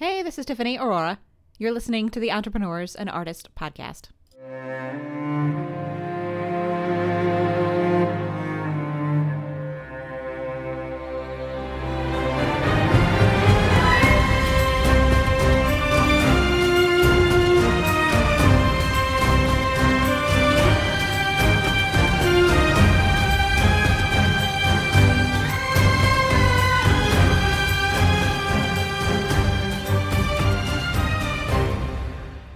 [0.00, 1.18] Hey, this is Tiffany Aurora.
[1.58, 4.08] You're listening to the Entrepreneurs and Artist Podcast.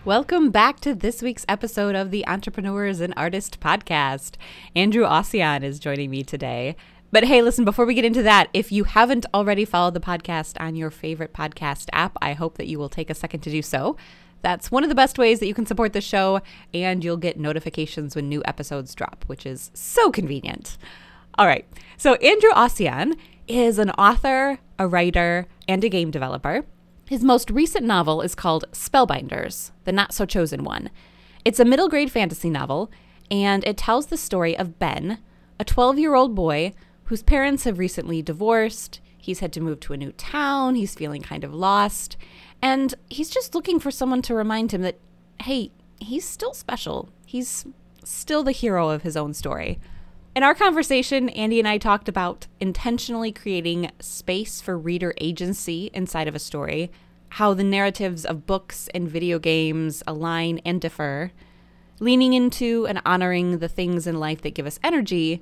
[0.05, 4.37] Welcome back to this week's episode of the Entrepreneurs and Artist Podcast.
[4.77, 6.77] Andrew Auseon is joining me today.
[7.11, 10.61] But hey, listen, before we get into that, if you haven't already followed the podcast
[10.61, 13.63] on your favorite podcast app, I hope that you will take a second to do
[13.63, 13.97] so.
[14.43, 16.43] That's one of the best ways that you can support the show,
[16.75, 20.77] and you'll get notifications when new episodes drop, which is so convenient.
[21.39, 21.67] All right,
[21.97, 23.17] so Andrew Auseon
[23.49, 26.67] is an author, a writer, and a game developer.
[27.07, 30.89] His most recent novel is called Spellbinders, the Not So Chosen One.
[31.45, 32.91] It's a middle grade fantasy novel,
[33.31, 35.19] and it tells the story of Ben,
[35.61, 36.73] a 12 year old boy
[37.05, 39.01] whose parents have recently divorced.
[39.19, 42.17] He's had to move to a new town, he's feeling kind of lost,
[42.63, 44.99] and he's just looking for someone to remind him that,
[45.43, 47.11] hey, he's still special.
[47.27, 47.67] He's
[48.03, 49.79] still the hero of his own story.
[50.37, 56.27] In our conversation, Andy and I talked about intentionally creating space for reader agency inside
[56.27, 56.91] of a story,
[57.29, 61.31] how the narratives of books and video games align and differ,
[62.01, 65.41] leaning into and honoring the things in life that give us energy,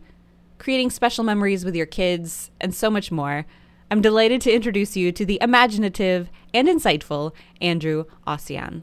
[0.59, 3.47] creating special memories with your kids, and so much more.
[3.91, 7.33] I'm delighted to introduce you to the imaginative and insightful
[7.63, 8.83] Andrew Auseon.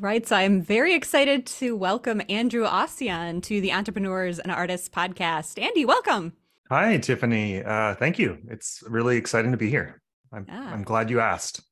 [0.00, 0.24] Right.
[0.24, 5.60] So I'm very excited to welcome Andrew Auseon to the Entrepreneurs and Artists podcast.
[5.60, 6.34] Andy, welcome.
[6.68, 7.64] Hi, Tiffany.
[7.64, 8.38] Uh, thank you.
[8.48, 10.00] It's really exciting to be here.
[10.32, 10.70] I'm, yeah.
[10.72, 11.62] I'm glad you asked.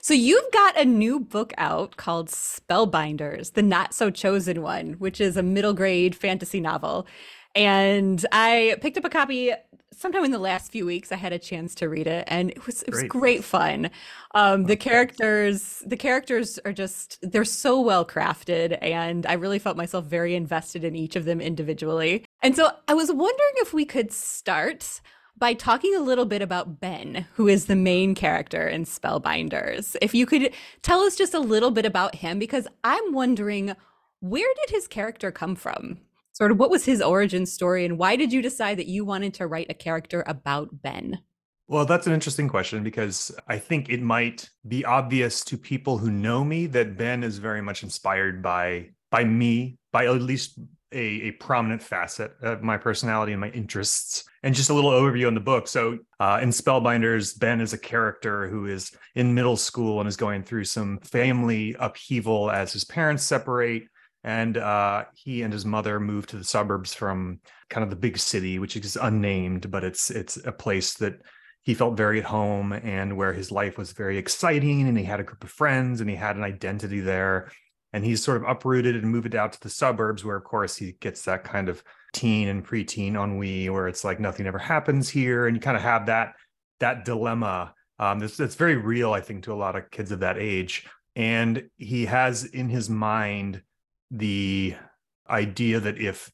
[0.00, 5.20] So you've got a new book out called Spellbinders, the Not So Chosen One, which
[5.20, 7.08] is a middle grade fantasy novel.
[7.56, 9.52] And I picked up a copy
[9.96, 12.66] sometime in the last few weeks I had a chance to read it and it
[12.66, 13.90] was it was great, great fun.
[14.34, 19.76] Um, the characters the characters are just they're so well crafted and I really felt
[19.76, 22.24] myself very invested in each of them individually.
[22.42, 25.00] And so I was wondering if we could start
[25.36, 29.96] by talking a little bit about Ben, who is the main character in Spellbinders.
[30.00, 30.52] If you could
[30.82, 33.74] tell us just a little bit about him because I'm wondering
[34.20, 35.98] where did his character come from?
[36.34, 39.32] Sort of what was his origin story and why did you decide that you wanted
[39.34, 41.20] to write a character about Ben?
[41.66, 46.10] Well, that's an interesting question because I think it might be obvious to people who
[46.10, 50.58] know me that Ben is very much inspired by by me, by at least
[50.92, 54.24] a, a prominent facet of my personality and my interests.
[54.42, 55.68] And just a little overview in the book.
[55.68, 60.16] So, uh, in Spellbinders, Ben is a character who is in middle school and is
[60.16, 63.84] going through some family upheaval as his parents separate
[64.24, 68.18] and uh, he and his mother moved to the suburbs from kind of the big
[68.18, 71.20] city, which is unnamed, but it's it's a place that
[71.62, 75.20] he felt very at home and where his life was very exciting, and he had
[75.20, 77.50] a group of friends and he had an identity there.
[77.92, 80.96] And he's sort of uprooted and moved out to the suburbs, where of course he
[80.98, 85.46] gets that kind of teen and preteen ennui, where it's like nothing ever happens here,
[85.46, 86.34] and you kind of have that
[86.80, 87.74] that dilemma.
[88.00, 90.86] Um, that's, that's very real, I think, to a lot of kids of that age.
[91.14, 93.62] And he has in his mind
[94.14, 94.76] the
[95.28, 96.30] idea that if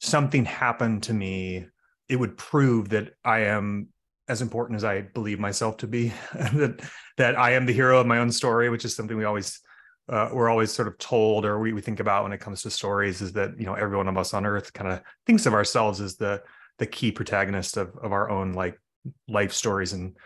[0.00, 1.66] something happened to me,
[2.08, 3.88] it would prove that I am
[4.28, 6.12] as important as I believe myself to be.
[6.34, 6.80] that
[7.18, 9.60] that I am the hero of my own story, which is something we always
[10.08, 12.70] uh, we're always sort of told or we, we think about when it comes to
[12.70, 15.54] stories is that you know every one of us on earth kind of thinks of
[15.54, 16.42] ourselves as the
[16.78, 18.80] the key protagonist of of our own like
[19.28, 20.16] life stories and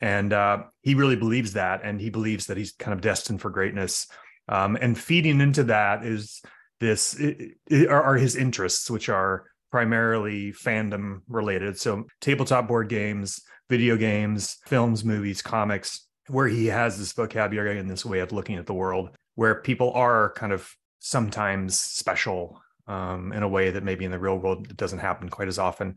[0.00, 3.50] and uh, he really believes that and he believes that he's kind of destined for
[3.50, 4.06] greatness
[4.48, 6.42] um, and feeding into that is
[6.80, 11.78] this it, it, are, are his interests, which are primarily fandom related.
[11.78, 17.90] So tabletop board games, video games, films, movies, comics, where he has this vocabulary and
[17.90, 20.70] this way of looking at the world, where people are kind of
[21.00, 25.28] sometimes special um, in a way that maybe in the real world it doesn't happen
[25.28, 25.96] quite as often.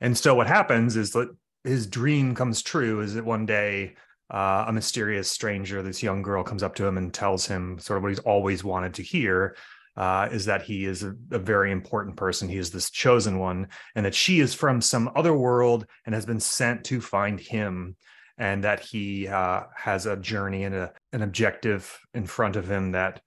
[0.00, 1.28] And so what happens is that
[1.62, 3.94] his dream comes true is that one day
[4.32, 7.98] uh, a mysterious stranger, this young girl, comes up to him and tells him sort
[7.98, 9.56] of what he's always wanted to hear.
[9.94, 12.48] Uh, is that he is a, a, very important person.
[12.48, 16.24] He is this chosen one, and that she is from some other world and has
[16.24, 17.96] been sent to find him.
[18.38, 22.92] and that he uh, has a journey and a, an objective in front of him
[22.92, 23.20] that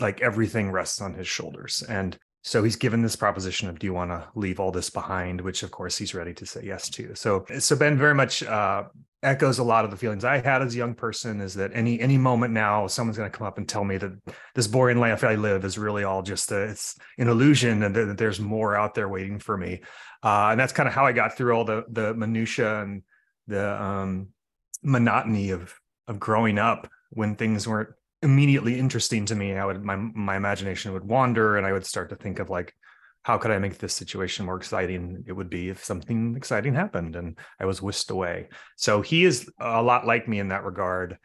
[0.00, 3.92] like everything rests on his shoulders and so he's given this proposition of do you
[3.92, 7.14] want to leave all this behind which of course he's ready to say yes to
[7.14, 8.82] so so ben very much uh,
[9.22, 12.00] echoes a lot of the feelings i had as a young person is that any
[12.00, 14.12] any moment now someone's going to come up and tell me that
[14.54, 18.16] this boring life i live is really all just a, it's an illusion and that
[18.16, 19.80] there's more out there waiting for me.
[20.22, 23.02] Uh, and that's kind of how i got through all the the minutia and
[23.46, 24.28] the um,
[24.82, 25.74] monotony of
[26.06, 27.90] of growing up when things weren't
[28.22, 29.54] immediately interesting to me.
[29.54, 32.74] I would my my imagination would wander and i would start to think of like
[33.22, 35.24] how could i make this situation more exciting?
[35.26, 38.48] It would be if something exciting happened and i was whisked away.
[38.76, 41.18] So he is a lot like me in that regard.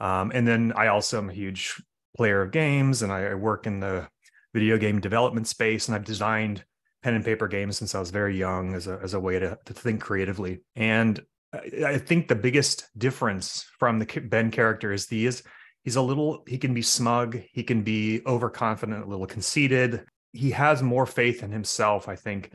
[0.00, 1.82] Um, and then i also am a huge
[2.16, 4.08] player of games and I, I work in the
[4.54, 6.64] video game development space and i've designed
[7.02, 9.58] pen and paper games since i was very young as a, as a way to,
[9.66, 10.60] to think creatively.
[10.76, 11.20] And
[11.52, 15.42] I think the biggest difference from the Ben character is he is
[15.82, 20.50] he's a little he can be smug he can be overconfident a little conceited he
[20.50, 22.52] has more faith in himself i think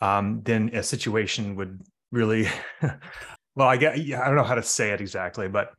[0.00, 1.80] um, than a situation would
[2.12, 2.46] really
[3.54, 5.72] well i get i don't know how to say it exactly but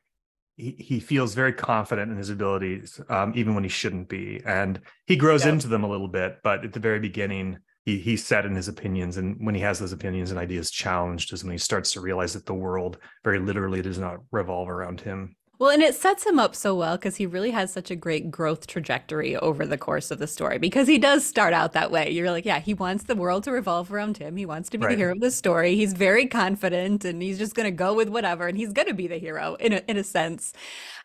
[0.56, 4.82] he, he feels very confident in his abilities um, even when he shouldn't be and
[5.06, 5.52] he grows yeah.
[5.52, 8.68] into them a little bit but at the very beginning he he's set in his
[8.68, 12.02] opinions and when he has those opinions and ideas challenged is when he starts to
[12.02, 16.26] realize that the world very literally does not revolve around him well, and it sets
[16.26, 19.78] him up so well because he really has such a great growth trajectory over the
[19.78, 22.12] course of the story because he does start out that way.
[22.12, 24.38] You're like, yeah, he wants the world to revolve around him.
[24.38, 24.92] He wants to be right.
[24.92, 25.76] the hero of the story.
[25.76, 28.94] He's very confident and he's just going to go with whatever and he's going to
[28.94, 30.54] be the hero in a, in a sense.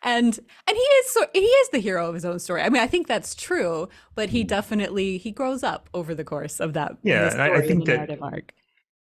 [0.03, 2.61] And and he is so he is the hero of his own story.
[2.61, 4.47] I mean, I think that's true, but he mm.
[4.47, 6.97] definitely he grows up over the course of that.
[7.03, 8.53] Yeah, and I, I think that arc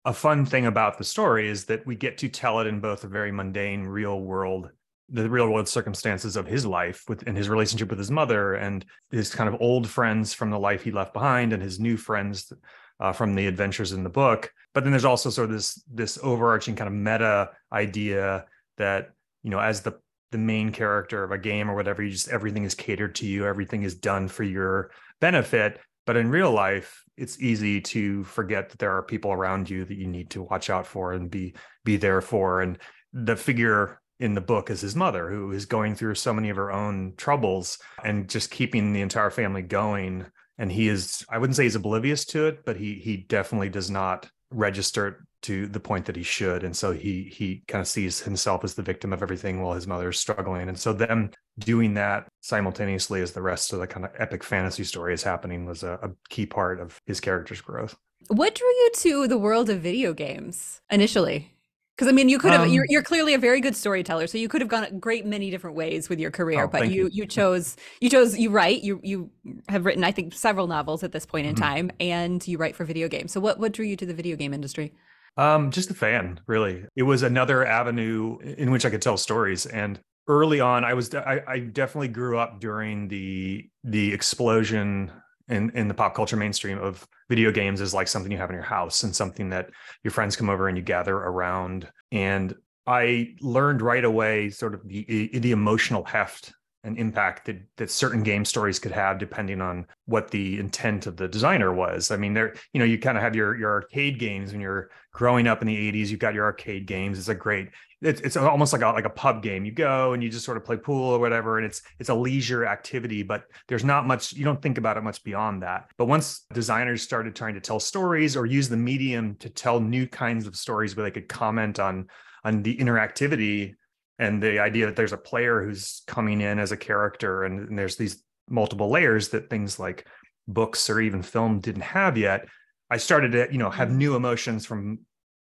[0.07, 3.03] a fun thing about the story is that we get to tell it in both
[3.03, 4.71] a very mundane real world
[5.09, 8.85] the real world circumstances of his life with and his relationship with his mother and
[9.11, 12.53] his kind of old friends from the life he left behind and his new friends
[12.99, 14.53] uh, from the adventures in the book.
[14.75, 18.47] But then there's also sort of this this overarching kind of meta idea
[18.79, 19.11] that
[19.43, 19.99] you know as the
[20.33, 23.47] the main character of a game or whatever you just everything is catered to you
[23.47, 25.79] everything is done for your benefit.
[26.05, 29.97] But in real life it's easy to forget that there are people around you that
[29.97, 31.55] you need to watch out for and be
[31.85, 32.61] be there for.
[32.61, 32.79] And
[33.13, 36.57] the figure in the book is his mother, who is going through so many of
[36.57, 40.27] her own troubles and just keeping the entire family going.
[40.59, 43.91] And he is, I wouldn't say he's oblivious to it, but he he definitely does
[43.91, 46.65] not register to the point that he should.
[46.65, 49.87] And so he he kind of sees himself as the victim of everything while his
[49.87, 50.69] mother is struggling.
[50.69, 54.85] And so them doing that simultaneously as the rest of the kind of epic fantasy
[54.85, 57.97] story is happening was a, a key part of his character's growth.
[58.29, 61.56] What drew you to the world of video games initially?
[61.97, 62.63] Because I mean, you could have.
[62.63, 65.25] Um, you're, you're clearly a very good storyteller, so you could have gone a great
[65.25, 66.65] many different ways with your career.
[66.65, 69.31] Oh, but you, you, you chose you chose you write you you
[69.69, 71.65] have written I think several novels at this point in mm-hmm.
[71.65, 73.33] time, and you write for video games.
[73.33, 74.93] So what what drew you to the video game industry?
[75.39, 76.85] Um, just a fan, really.
[76.97, 79.99] It was another avenue in which I could tell stories, and
[80.29, 85.13] early on, I was I, I definitely grew up during the the explosion
[85.49, 88.55] in in the pop culture mainstream of video games is like something you have in
[88.55, 89.71] your house and something that
[90.03, 92.55] your friends come over and you gather around and
[92.87, 96.53] i learned right away sort of the the emotional heft
[96.87, 101.17] and impact that, that certain game stories could have depending on what the intent of
[101.17, 102.13] the designer was.
[102.13, 104.91] I mean, there, you know, you kind of have your your arcade games when you're
[105.13, 107.19] growing up in the 80s, you've got your arcade games.
[107.19, 107.71] It's a great,
[108.03, 109.65] it's, it's almost like a like a pub game.
[109.65, 112.15] You go and you just sort of play pool or whatever, and it's it's a
[112.15, 115.89] leisure activity, but there's not much, you don't think about it much beyond that.
[115.97, 120.07] But once designers started trying to tell stories or use the medium to tell new
[120.07, 122.09] kinds of stories where they could comment on
[122.45, 123.75] on the interactivity
[124.19, 127.79] and the idea that there's a player who's coming in as a character and, and,
[127.79, 130.07] there's these multiple layers that things like
[130.47, 132.47] books or even film didn't have yet
[132.89, 133.99] i started to you know have mm-hmm.
[133.99, 135.01] new emotions from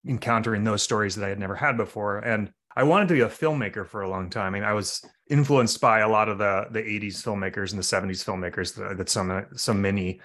[0.06, 2.18] encountering those stories that i had never had before.
[2.18, 4.54] And i wanted to be a filmmaker for a long time.
[4.54, 8.16] I mean, i was influenced by a lot of the the 80s filmmakers and the
[8.16, 10.20] 70s filmmakers that, that some so many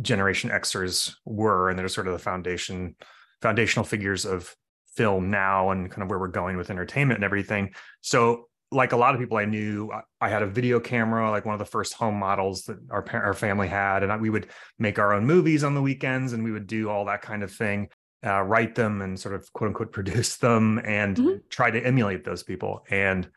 [0.00, 2.94] generation xers were and they're sort of the foundation
[3.42, 4.54] foundational figures of
[4.96, 7.74] film now and kind of where we're going with entertainment and everything.
[8.00, 11.54] So like a lot of people I knew, I had a video camera, like one
[11.54, 14.48] of the first home models that our our family had, and we would
[14.78, 17.52] make our own movies on the weekends, and we would do all that kind of
[17.52, 17.88] thing,
[18.24, 21.36] uh, write them, and sort of quote unquote produce them, and mm-hmm.
[21.48, 22.84] try to emulate those people.
[22.90, 23.28] And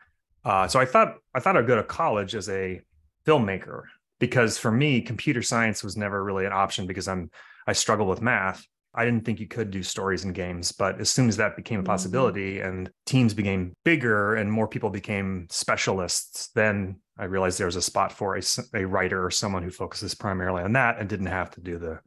[0.44, 2.80] uh, so I thought I thought I'd go to college as a
[3.26, 3.82] filmmaker
[4.18, 7.30] because for me, computer science was never really an option because I'm
[7.66, 8.64] I struggle with math.
[8.94, 11.78] I didn't think you could do stories in games, but as soon as that became
[11.78, 11.86] a Mm-hmm.
[11.86, 17.76] possibility and teams became bigger and more people became specialists, then I realized there was
[17.76, 18.42] a spot for a,
[18.74, 22.00] a writer or someone who focuses primarily on that and didn't have to do the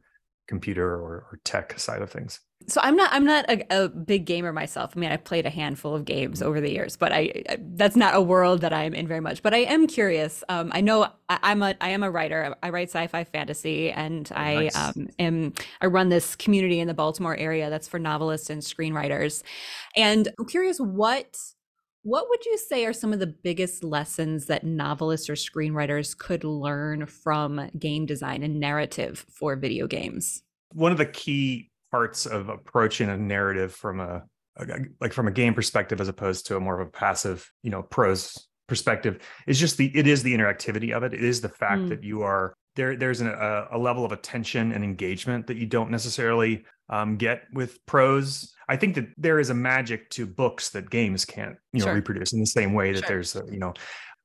[0.48, 2.40] computer or, or tech side of things.
[2.68, 4.92] So I'm not I'm not a, a big gamer myself.
[4.96, 7.96] I mean, I've played a handful of games over the years, but I, I that's
[7.96, 9.42] not a world that I'm in very much.
[9.42, 10.44] But I am curious.
[10.48, 12.54] Um, I know I, I'm a I am a writer.
[12.62, 14.76] I write sci-fi fantasy, and I nice.
[14.76, 19.42] um, am I run this community in the Baltimore area that's for novelists and screenwriters.
[19.96, 21.36] And I'm curious what
[22.02, 26.42] what would you say are some of the biggest lessons that novelists or screenwriters could
[26.42, 30.42] learn from game design and narrative for video games?
[30.72, 34.22] One of the key parts of approaching a narrative from a,
[34.56, 34.66] a
[35.00, 37.82] like from a game perspective as opposed to a more of a passive, you know,
[37.82, 41.12] prose perspective is just the it is the interactivity of it.
[41.14, 41.88] It is the fact Mm.
[41.90, 42.96] that you are there.
[42.96, 47.42] There's an, a, a level of attention and engagement that you don't necessarily um, get
[47.52, 48.52] with prose.
[48.68, 51.94] I think that there is a magic to books that games can't, you know, Sure.
[51.94, 53.08] reproduce in the same way that Sure.
[53.08, 53.72] there's, a, you know,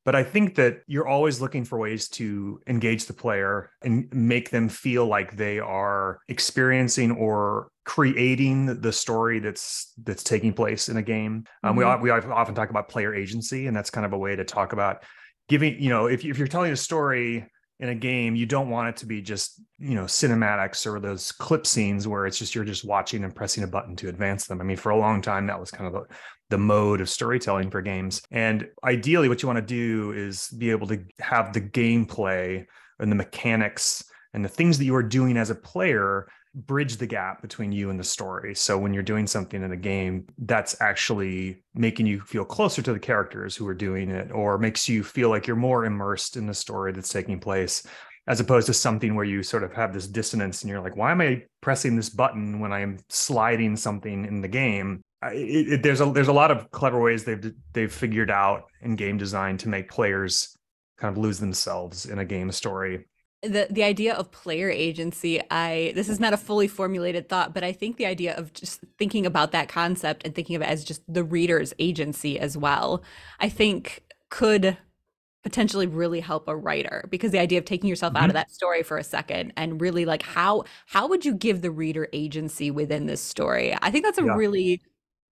[0.08, 4.52] but I think that you're always looking for ways to engage the player and make
[4.52, 10.96] them feel like they are experiencing or creating the story that's that's taking place in
[10.96, 11.44] a game.
[11.62, 11.88] Um, we Mhm.
[11.92, 14.72] al- we often talk about player agency, and that's kind of a way to talk
[14.72, 15.04] about
[15.50, 15.78] giving.
[15.78, 17.46] You know, if you- if you're telling a story
[17.80, 21.32] in a game, you don't want it to be just you know cinematics or those
[21.32, 24.60] clip scenes where it's just you're just watching and pressing a button to advance them.
[24.62, 26.16] I mean, for a long time that was kind of the,
[26.50, 28.22] the mode of storytelling for games.
[28.32, 32.66] And ideally, what you want to do is be able to have the gameplay
[33.00, 34.04] and the mechanics
[34.34, 37.90] and the things that you are doing as a player bridge the gap between you
[37.90, 38.56] and the story.
[38.56, 42.94] So when you're doing something in a game, that's actually making you feel closer to
[42.94, 46.48] the characters who are doing it, or makes you feel like you're more immersed in
[46.48, 47.86] the story that's taking place.
[48.30, 51.12] As opposed to something where you sort of have this dissonance and you're like, why
[51.12, 55.02] am I pressing this button when I am sliding something in the game?
[55.24, 58.98] It, it, there's a there's a lot of clever ways they've they've figured out in
[58.98, 60.58] game design to make players
[60.98, 63.06] kind of lose themselves in a game story.
[63.44, 67.64] The the idea of player agency i this is not a fully formulated thought but
[67.64, 70.84] i think the idea of just thinking about that concept and thinking of it as
[70.84, 73.04] just the reader's agency as well
[73.40, 74.78] i think could
[75.44, 78.38] potentially really help a writer because the idea of taking yourself out of mm-hmm.
[78.38, 82.10] that story for a second and really like how how would you give the reader
[82.14, 84.36] agency within this story i think that's a Yeah.
[84.36, 84.82] really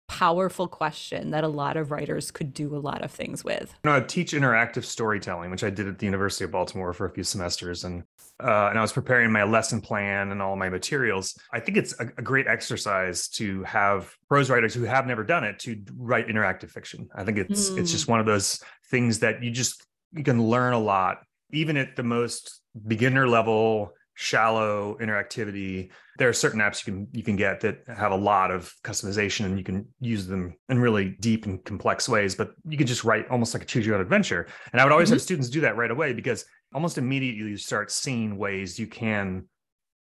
[0.07, 3.89] powerful question that a lot of writers could do a lot of things with You
[3.91, 7.09] know, I teach interactive storytelling, which I did at the University of Baltimore for a
[7.11, 8.03] few semesters, and
[8.43, 11.35] uh, and I was preparing my lesson plan and all my materials.
[11.53, 15.43] I think it's a, a great exercise to have prose writers who have never done
[15.45, 17.07] it to write interactive fiction.
[17.15, 17.93] I think it's it's Mm.
[17.93, 18.59] just one of those
[18.91, 21.21] things that you just you can learn a lot,
[21.51, 25.91] even at the most beginner level, shallow interactivity.
[26.17, 29.45] There are certain apps you can you can get that have a lot of customization
[29.45, 33.03] and you can use them in really deep and complex ways, but you can just
[33.03, 34.47] write almost like a choose your own adventure.
[34.71, 35.15] And I would always mm-hmm.
[35.15, 39.47] have students do that right away because almost immediately you start seeing ways you can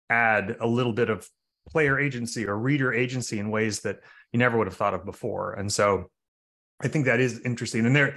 [0.08, 1.28] add a little bit of
[1.68, 4.00] player agency or reader agency in ways that
[4.32, 5.54] you never would have thought of before.
[5.54, 6.10] And so
[6.80, 7.86] I think that is interesting.
[7.86, 8.16] And there,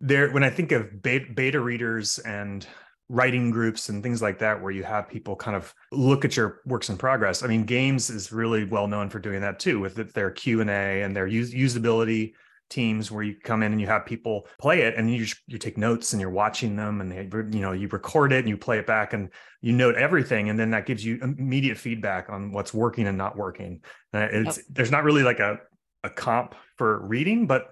[0.00, 2.66] there, when I think of beta, beta readers and
[3.08, 6.60] writing groups and things like that, where you have people kind of look at your
[6.66, 7.42] works in progress.
[7.42, 10.70] I mean, games is really well known for doing that too, with their Q and
[10.70, 12.32] and their use, usability
[12.70, 15.58] teams where you come in and you have people play it and you just, you
[15.58, 17.22] take notes and you're watching them and they,
[17.56, 19.30] you know you record it and you play it back and
[19.62, 23.36] you note everything and then that gives you immediate feedback on what's working and not
[23.36, 23.80] working.
[24.12, 25.58] Uh, it's there's not really like a,
[26.04, 27.70] a comp for reading but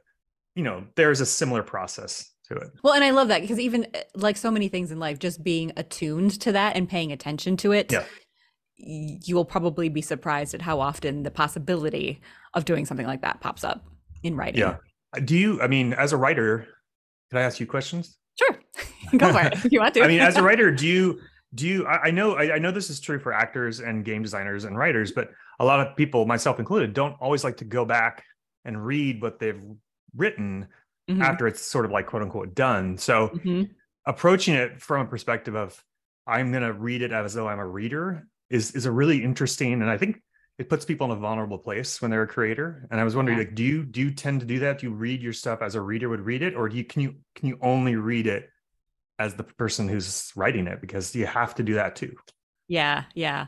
[0.55, 3.87] you know there's a similar process to it Well, and I love that because even
[3.95, 7.57] uh, like so many things in life, just being attuned to that and paying attention
[7.59, 8.05] to it, Yeah.
[8.77, 12.21] you will probably be surprised at how often the possibility
[12.55, 13.85] of doing something like that pops up
[14.23, 14.61] in writing.
[14.61, 14.77] yeah
[15.25, 16.67] do you i mean as a writer
[17.31, 18.59] can i ask you questions Sure.
[19.17, 20.03] Go for it if you want to.
[20.05, 21.21] I mean, as a writer, do you
[21.55, 21.87] do you?
[21.87, 24.77] I, I know I, I know this is true for actors and game designers and
[24.77, 28.25] writers, but a lot of people, myself included, don't always like to go back
[28.67, 29.59] and read what they've
[30.15, 30.69] written
[31.09, 32.99] Mhm, after it's sort of like quote unquote done.
[32.99, 33.77] So mhm.
[34.07, 35.83] approaching it from a perspective of
[36.27, 39.73] I'm going to read it as though I'm a reader is is a really interesting,
[39.75, 40.23] and I think
[40.59, 42.87] it puts people in a vulnerable place when they're a creator.
[42.91, 43.41] And I was wondering, Yeah.
[43.41, 44.79] like, do you do you tend to do that?
[44.81, 47.03] Do you read your stuff as a reader would read it, or do you can
[47.03, 48.51] you can you only read it
[49.19, 52.17] as the person who's writing it because you have to do that too?
[52.69, 53.47] Yeah, yeah.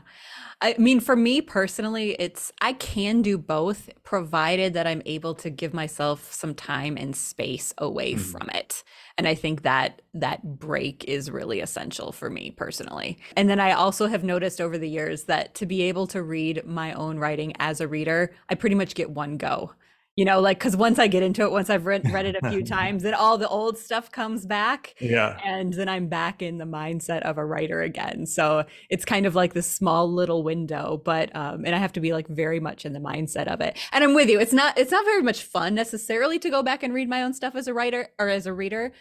[0.61, 5.49] I mean, for me personally, it's I can do both provided that I'm able to
[5.49, 8.15] give myself some time and space away Mhm.
[8.15, 8.83] from it.
[9.17, 13.19] And I think that that break is really essential for me personally.
[13.35, 16.65] And then I also have noticed over the years that to be able to read
[16.65, 19.73] my own writing as a reader, I pretty much get one go.
[20.19, 22.49] You know, like because once I get into it, once I've read, read it a
[22.49, 25.39] few times, then all the old stuff comes back Yeah.
[25.45, 28.25] and then I'm back in the mindset of a writer again.
[28.25, 32.01] So it's kind of like this small little window, but um, and I have to
[32.01, 33.77] be like very much in the mindset of it.
[33.93, 34.39] And I'm with you.
[34.41, 37.33] It's not it's not very much fun necessarily to go back and read my own
[37.33, 38.91] stuff as a writer or as a reader,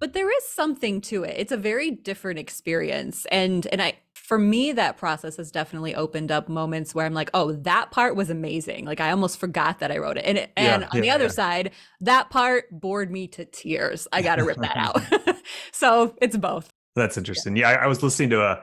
[0.00, 1.34] but there is something to it.
[1.36, 3.94] It's a very different experience, and and I
[4.28, 8.14] for me that process has definitely opened up moments where I'm like, oh, that part
[8.14, 8.84] was amazing.
[8.84, 11.24] Like I almost forgot that I wrote it, and it, and Yeah, on the other
[11.24, 11.30] yeah.
[11.30, 11.70] side,
[12.02, 14.06] that part bored me to tears.
[14.12, 15.00] I got to rip that out.
[15.72, 16.68] so it's both.
[16.94, 17.56] That's interesting.
[17.56, 18.62] Yeah, I, I was listening to a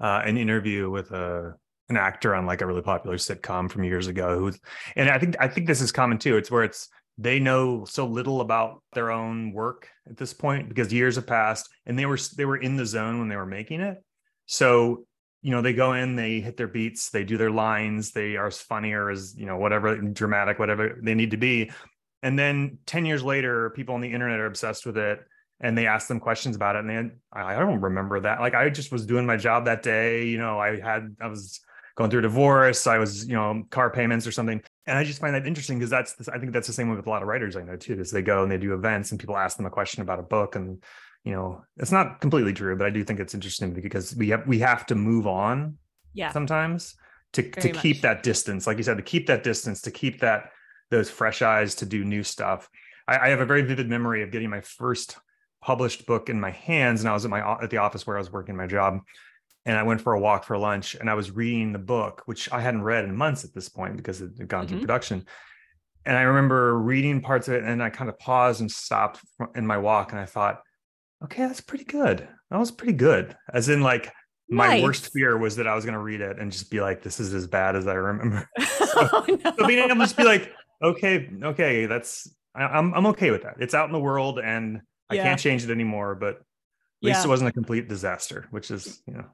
[0.00, 1.54] uh, an interview with a
[1.88, 4.58] an actor on like a really popular sitcom from years ago who's
[4.96, 6.36] and I think I think this is common too.
[6.36, 10.92] It's where it's they know so little about their own work at this point because
[10.92, 13.82] years have passed and they were they were in the zone when they were making
[13.82, 14.02] it.
[14.46, 15.04] So,
[15.42, 18.46] you know, they go in, they hit their beats, they do their lines, they are
[18.46, 21.70] as funny or as, you know, whatever dramatic, whatever they need to be.
[22.22, 25.20] And then 10 years later, people on the internet are obsessed with it
[25.60, 26.84] and they ask them questions about it.
[26.84, 28.40] And they, I don't remember that.
[28.40, 30.26] Like I just was doing my job that day.
[30.26, 31.60] You know, I had, I was
[31.96, 32.86] going through a divorce.
[32.86, 34.60] I was, you know, car payments or something.
[34.86, 37.06] And I just find that interesting because that's, I think that's the same way with
[37.06, 39.20] a lot of writers I know too, is they go and they do events and
[39.20, 40.82] people ask them a question about a book and,
[41.26, 44.46] you know, it's not completely true, but I do think it's interesting because we have,
[44.46, 45.76] we have to move on
[46.14, 46.30] Yeah.
[46.30, 46.94] sometimes
[47.32, 48.02] to, to Very keep much.
[48.02, 48.64] that distance.
[48.66, 50.50] Like you said, to keep that distance, to keep that,
[50.92, 52.70] those fresh eyes to do new stuff.
[53.08, 55.16] I, I have a very vivid memory of getting my first
[55.60, 58.20] published book in my hands and I was at my at the office where I
[58.20, 59.00] was working my job
[59.64, 62.52] and I went for a walk for lunch and I was reading the book which
[62.52, 64.82] I hadn't read in months at this point because it had gone through Mhm.
[64.82, 65.24] production
[66.04, 69.20] and I remember reading parts of it and I kind of paused and stopped
[69.56, 70.60] in my walk and I thought
[71.24, 74.12] okay that's pretty good that was pretty good as in like
[74.48, 74.82] my Nice.
[74.84, 77.18] worst fear was that I was going to read it and just be like this
[77.18, 79.52] is as bad as I remember oh, no.
[79.58, 83.42] so being able to just be like, okay, okay, that's I, I'm I'm okay with
[83.42, 83.56] that.
[83.58, 86.14] It's out in the world, and I can't change it anymore.
[86.14, 86.42] But at
[87.02, 87.24] least Yeah.
[87.24, 89.24] it wasn't a complete disaster, which is you know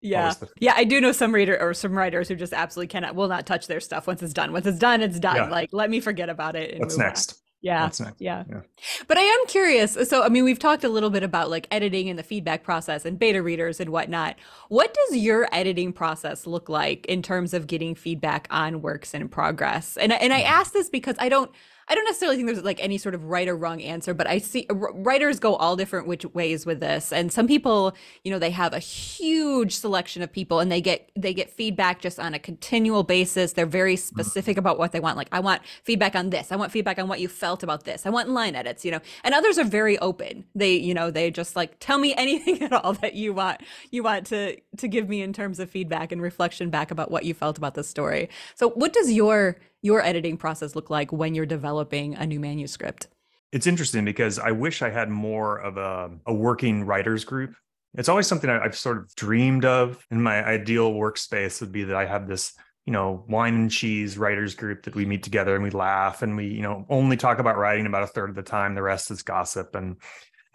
[0.00, 0.32] Yeah.
[0.38, 3.26] the- Yeah, I do know some reader or some writers who just absolutely cannot will
[3.28, 4.52] not touch their stuff once it's done.
[4.52, 5.34] Once it's done, it's done.
[5.36, 5.48] Yeah.
[5.48, 6.70] Like let me forget about it.
[6.70, 7.32] And what's next?
[7.32, 7.38] on.
[7.62, 7.72] Next.
[7.72, 7.84] Yeah.
[7.84, 8.20] What's next?
[8.20, 8.44] Yeah.
[8.48, 8.60] Yeah.
[9.08, 9.96] But I am curious.
[10.08, 13.04] So, I mean, we've talked a little bit about like editing and the feedback process
[13.04, 14.36] and beta readers and whatnot.
[14.68, 19.28] What does your editing process look like in terms of getting feedback on works in
[19.28, 19.96] progress?
[19.96, 20.46] And I- and I Mhm.
[20.46, 21.50] ask this because I don't
[21.92, 24.38] I don't necessarily think there's like any sort of right or wrong answer, but I
[24.38, 27.12] see r- writers go all different which ways with this.
[27.12, 31.10] And some people, you know, they have a huge selection of people and they get
[31.14, 33.52] they get feedback just on a continual basis.
[33.52, 33.98] They're very mm.
[33.98, 35.18] specific about what they want.
[35.18, 36.50] Like I want feedback on this.
[36.50, 38.06] I want feedback on what you felt about this.
[38.06, 39.00] I want line edits, you know.
[39.22, 40.46] And others are very open.
[40.54, 44.02] They, you know, they just like tell me anything at all that you want you
[44.02, 47.34] want to to give me in terms of feedback and reflection back about what you
[47.34, 48.30] felt about the story.
[48.54, 53.08] So what does your your editing process look like when you're developing a new manuscript?
[53.52, 57.54] It's interesting because I wish I had more of a, a working writers group.
[57.94, 61.96] It's always something I've sort of dreamed of in my ideal workspace would be that
[61.96, 62.54] I have this,
[62.86, 66.34] you know, wine and cheese writers group that we meet together and we laugh and
[66.34, 68.74] we, you know, only talk about writing about a third of the time.
[68.74, 69.74] The rest is gossip.
[69.74, 69.96] And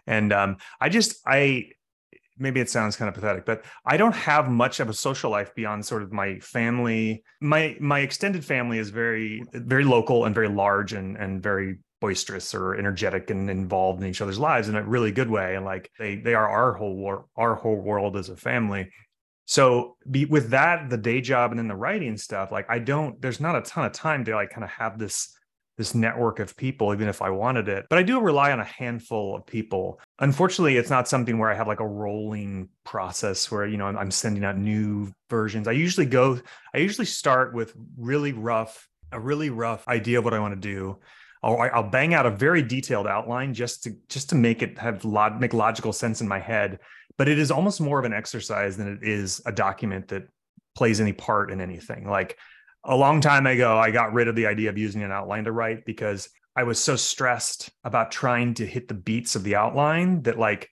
[0.07, 1.71] and um, I just I
[2.37, 5.53] maybe it sounds kind of pathetic, but I don't have much of a social life
[5.55, 7.23] beyond sort of my family.
[7.41, 12.53] My my extended family is very very local and very large and and very boisterous
[12.53, 15.55] or energetic and involved in each other's lives in a really good way.
[15.55, 18.89] And like they they are our whole war, our whole world as a family.
[19.45, 23.19] So be with that, the day job and then the writing stuff, like I don't,
[23.21, 25.33] there's not a ton of time to like kind of have this
[25.77, 27.85] this network of people, even if I wanted it.
[27.89, 29.99] But I do rely on a handful of people.
[30.19, 33.97] Unfortunately, it's not something where I have like a rolling process where, you know, I'm,
[33.97, 35.67] I'm sending out new versions.
[35.67, 36.39] I usually go,
[36.73, 40.59] I usually start with really rough, a really rough idea of what I want to
[40.59, 40.97] do.
[41.43, 45.05] I'll, I'll bang out a very detailed outline just to just to make it have
[45.05, 46.79] log, make logical sense in my head.
[47.17, 50.27] But it is almost more of an exercise than it is a document that
[50.75, 52.07] plays any part in anything.
[52.07, 52.37] Like
[52.87, 55.51] a long time ago, I got rid of the idea of using an outline to
[55.51, 60.23] write because I was so stressed about trying to hit the beats of the outline
[60.23, 60.71] that, like,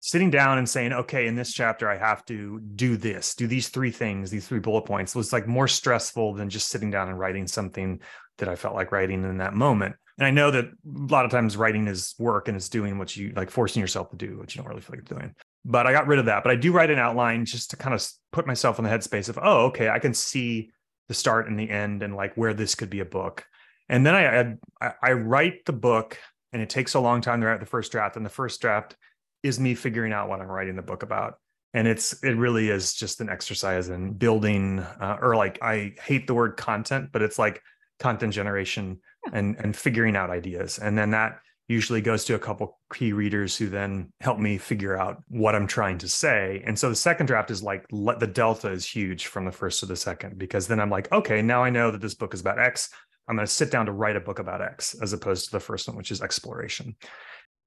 [0.00, 3.68] sitting down and saying, okay, in this chapter, I have to do this, do these
[3.68, 7.18] three things, these three bullet points was like more stressful than just sitting down and
[7.18, 8.00] writing something
[8.36, 9.96] that I felt like writing in that moment.
[10.18, 13.16] And I know that a lot of times writing is work and it's doing what
[13.16, 15.34] you like forcing yourself to do what you don't really feel like doing.
[15.64, 16.42] but I got rid of that.
[16.42, 19.28] But I do write an outline just to kind of put myself in the headspace
[19.28, 20.70] of, oh, okay, I can see
[21.08, 23.44] the start and the end and like where this could be a book.
[23.88, 26.18] And then I I, I write the book,
[26.52, 28.16] and it takes a long time to write the first draft.
[28.16, 28.96] And the first draft
[29.42, 31.34] is me figuring out what I'm writing the book about.
[31.74, 36.26] And it's it really is just an exercise in building, uh, or like I hate
[36.26, 37.60] the word content, but it's like
[37.98, 39.00] content generation
[39.32, 40.78] and and figuring out ideas.
[40.78, 44.96] And then that usually goes to a couple key readers who then help me figure
[44.96, 46.62] out what I'm trying to say.
[46.66, 49.80] And so the second draft is like let the delta is huge from the first
[49.80, 52.40] to the second because then I'm like, okay, now I know that this book is
[52.40, 52.90] about X.
[53.28, 55.60] I'm going to sit down to write a book about X as opposed to the
[55.60, 56.96] first one, which is exploration.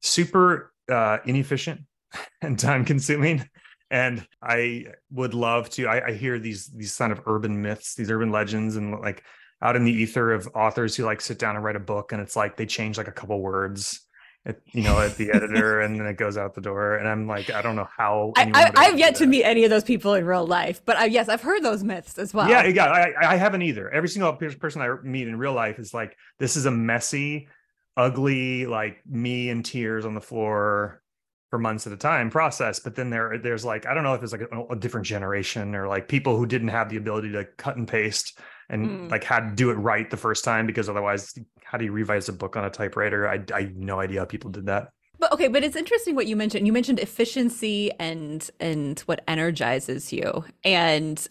[0.01, 1.81] Super uh, inefficient
[2.41, 3.49] and time consuming.
[3.89, 5.87] And I would love to.
[5.87, 9.23] I, I hear these these kind of urban myths, these urban legends, and like
[9.61, 12.21] out in the ether of authors who like sit down and write a book and
[12.21, 14.01] it's like they change like a couple words
[14.45, 16.95] at, you know at the editor and then it goes out the door.
[16.95, 19.69] And i'm like i don't know how I, I, have yet to meet any of
[19.69, 22.49] those people in real life but I, yes i've heard those myths as well.
[22.49, 23.89] Yeah yeah I, I haven't either.
[23.89, 27.47] Every single person i meet in real life is like this is a messy
[27.95, 31.01] ugly like me in tears on the floor
[31.49, 34.21] for months at a time process but then there there's like i don't know if
[34.21, 37.45] it's like a, a different generation or like people who didn't have the ability to
[37.57, 38.37] cut and paste
[38.69, 39.11] and mm.
[39.11, 42.29] like how to do it right the first time because otherwise how do you revise
[42.29, 45.31] a book on a typewriter i, I have no idea how people did that but
[45.31, 50.43] okay but it's interesting what you mentioned you mentioned efficiency and and what energizes you
[50.63, 51.27] and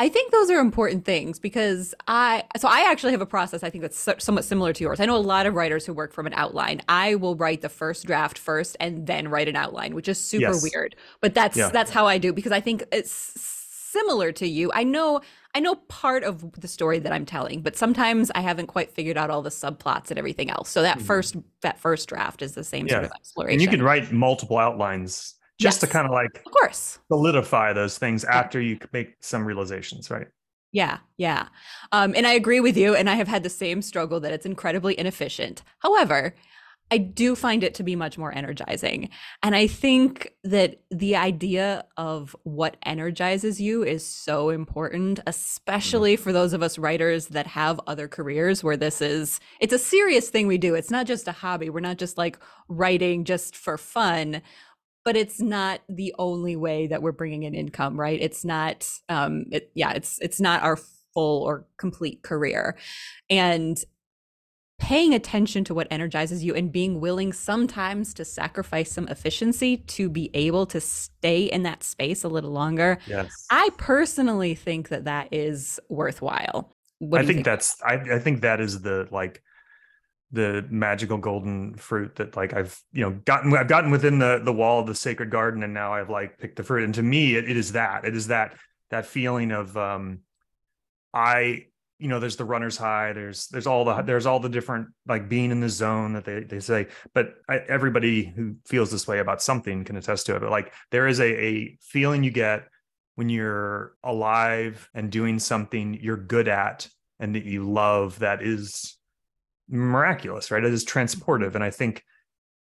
[0.00, 3.68] I think those are important things because I so I actually have a process I
[3.68, 4.98] think that's somewhat similar to yours.
[4.98, 6.80] I know a lot of writers who work from an outline.
[6.88, 10.52] I will write the first draft first and then write an outline, which is super
[10.52, 10.62] yes.
[10.62, 10.96] weird.
[11.20, 11.68] But that's yeah.
[11.68, 14.72] that's how I do because I think it's similar to you.
[14.72, 15.20] I know
[15.54, 19.16] I know part of the story that I'm telling, but sometimes I haven't quite figured
[19.16, 20.70] out all the subplots and everything else.
[20.70, 21.06] So that mm-hmm.
[21.06, 22.94] first that first draft is the same yeah.
[22.94, 23.54] sort of exploration.
[23.54, 25.80] And you can write multiple outlines just yes.
[25.80, 30.28] to kind of like of course solidify those things after you make some realizations, right?
[30.72, 31.48] Yeah, yeah.
[31.90, 32.94] Um, and I agree with you.
[32.94, 35.62] And I have had the same struggle that it's incredibly inefficient.
[35.80, 36.34] However,
[36.90, 39.10] I do find it to be much more energizing.
[39.42, 46.32] And I think that the idea of what energizes you is so important, especially for
[46.32, 50.46] those of us writers that have other careers where this is it's a serious thing
[50.46, 50.74] we do.
[50.74, 51.70] It's not just a hobby.
[51.70, 54.42] We're not just like writing just for fun,
[55.04, 58.20] but it's not the only way that we're bringing in income, right?
[58.20, 60.76] It's not um it, yeah, it's it's not our
[61.14, 62.76] full or complete career.
[63.28, 63.82] And
[64.80, 70.08] paying attention to what energizes you and being willing sometimes to sacrifice some efficiency to
[70.08, 72.98] be able to stay in that space a little longer.
[73.06, 73.46] Yes.
[73.50, 76.74] I personally think that that is worthwhile.
[76.98, 79.42] What I think, think, that's I, I think that is the like
[80.32, 84.52] the magical golden fruit that like I've you know gotten I've gotten within the the
[84.52, 87.36] wall of the sacred garden and now I've like picked the fruit and to me
[87.36, 88.54] it, it is that it is that
[88.90, 90.20] that feeling of um
[91.12, 91.66] I
[92.00, 95.28] you know there's the runner's high there's there's all the there's all the different like
[95.28, 99.18] being in the zone that they they say but I, everybody who feels this way
[99.18, 102.66] about something can attest to it but like there is a a feeling you get
[103.16, 108.96] when you're alive and doing something you're good at and that you love that is
[109.68, 110.64] miraculous right?
[110.64, 112.02] It is transportive and i think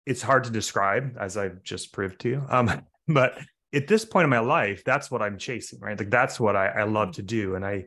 [0.06, 2.70] it's hard to describe as i've just proved to you um
[3.08, 3.36] but
[3.74, 5.98] at this point in my life that's what i'm chasing right?
[5.98, 7.86] Like that's what i, I love to do and i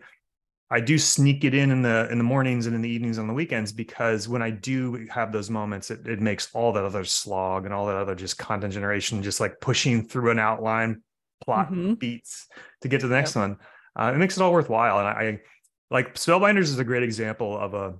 [0.69, 3.27] I do sneak it in in the in the mornings and in the evenings on
[3.27, 7.05] the weekends because when I do have those moments, it, it makes all that other
[7.05, 11.01] slog and all that other just content generation, just like pushing through an outline,
[11.41, 11.93] plot mm-hmm.
[11.93, 12.47] beats
[12.81, 13.43] to get to the next yep.
[13.43, 13.57] one.
[13.95, 14.99] Uh, it makes it all worthwhile.
[14.99, 15.39] And I, I
[15.89, 17.95] like Spellbinders is a great example of a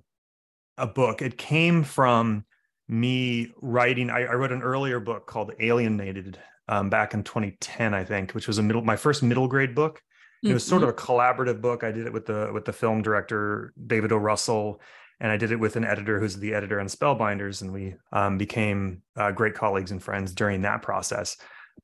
[0.77, 1.21] a book.
[1.21, 2.45] It came from
[2.87, 4.09] me writing.
[4.09, 8.47] I, I wrote an earlier book called Alienated um, back in 2010, I think, which
[8.47, 10.01] was a middle my first middle grade book.
[10.43, 10.99] It was sort of mm-hmm.
[10.99, 11.83] a collaborative book.
[11.83, 14.17] I did it with the with the film director David O.
[14.17, 14.81] Russell,
[15.19, 18.37] and I did it with an editor who's the editor on Spellbinders, and we um,
[18.37, 21.37] became uh, great colleagues and friends during that process.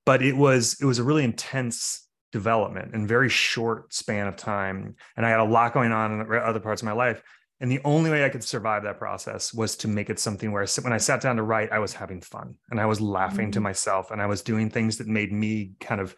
[0.06, 4.96] But it was it was a really intense development in very short span of time,
[5.18, 7.22] and I had a lot going on in other parts of my life.
[7.60, 10.66] And the only way I could survive that process was to make it something where
[10.82, 13.52] when I sat down to write, I was having fun and I was laughing mm-hmm.
[13.52, 16.14] to myself and I was doing things that made me kind of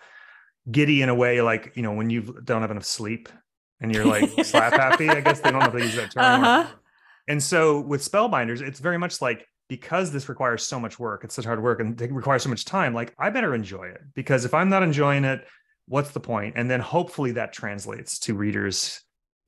[0.70, 3.30] giddy in a way like you know when you don't have enough sleep
[3.82, 6.24] and you're like slap happy i guess they don't know if they use that term
[6.44, 6.66] uh-huh.
[7.28, 11.36] and so with spellbinders it's very much like because this requires so much work it's
[11.36, 14.46] such hard work and it requires so much time like i better enjoy it because
[14.46, 15.46] if i'm not enjoying it
[15.88, 16.56] what's the point?
[16.56, 19.02] point and then hopefully that translates to readers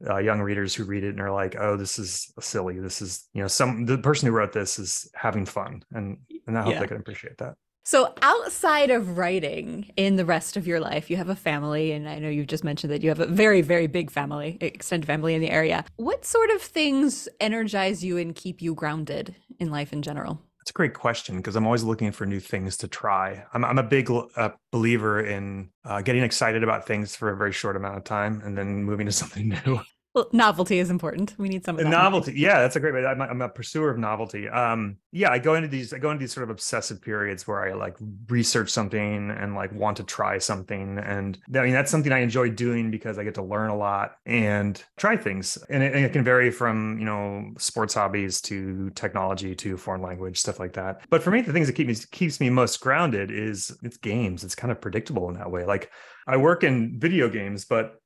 [0.08, 3.28] uh, young readers who read it and are like oh this is silly this is
[3.34, 6.74] you know some the person who wrote this is having fun and and i hope
[6.74, 6.80] yeah.
[6.80, 7.56] they can appreciate that
[7.88, 12.10] So, outside of writing in the rest of your life, you have a family, and
[12.10, 15.36] I know you've just mentioned that you have a very, very big family, extended family
[15.36, 15.86] in the area.
[15.96, 20.42] What sort of things energize you and keep you grounded in life in general?
[20.60, 23.46] It's a great question because I'm always looking for new things to try.
[23.54, 27.54] I'm, I'm a big uh, believer in uh, getting excited about things for a very
[27.54, 29.80] short amount of time and then moving to something new.
[30.18, 31.36] Well, novelty is important.
[31.38, 31.76] We need some.
[31.76, 33.06] Novelty, yeah, that's a great way.
[33.06, 34.50] I'm, I'm a pursuer of novelty.
[34.50, 37.64] Um, yeah, I go into these, I go into these sort of obsessive periods where
[37.64, 42.12] I like research something and like want to try something, and I mean that's something
[42.12, 45.94] I enjoy doing because I get to learn a lot and try things, and it,
[45.94, 50.60] and it can vary from you know sports hobbies to technology to foreign language stuff
[50.60, 51.02] like that.
[51.12, 54.44] But for me, the things that keep me keeps me most grounded is it's games.
[54.44, 55.64] It's kind of predictable in that way.
[55.64, 55.92] Like
[56.26, 58.02] I work in video games, but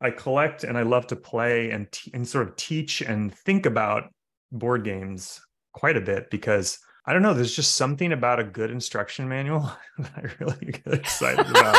[0.00, 4.10] I collect and I love to play and and sort of teach and think about
[4.52, 5.40] board games
[5.72, 6.78] quite a bit because
[7.08, 7.34] I don't know.
[7.34, 11.76] There's just something about a good instruction manual that I really get excited about.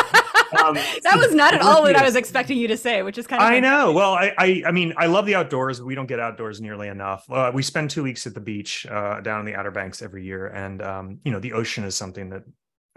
[0.64, 3.28] um, that was not at all what I was expecting you to say, which is
[3.28, 3.50] kind of.
[3.50, 3.92] I know.
[3.92, 5.82] Well, I, I, I mean, I love the outdoors.
[5.82, 7.30] We don't get outdoors nearly enough.
[7.30, 10.24] Uh, we spend two weeks at the beach uh, down in the Outer Banks every
[10.24, 12.44] year, and um, you know, the ocean is something that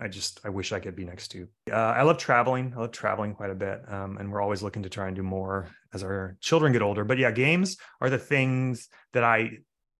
[0.00, 1.46] I just I wish I could be next to.
[1.70, 2.72] Uh, I love traveling.
[2.74, 5.22] I love traveling quite a bit, um, and we're always looking to try and do
[5.22, 7.04] more as our children get older.
[7.04, 9.58] But yeah, games are the things that I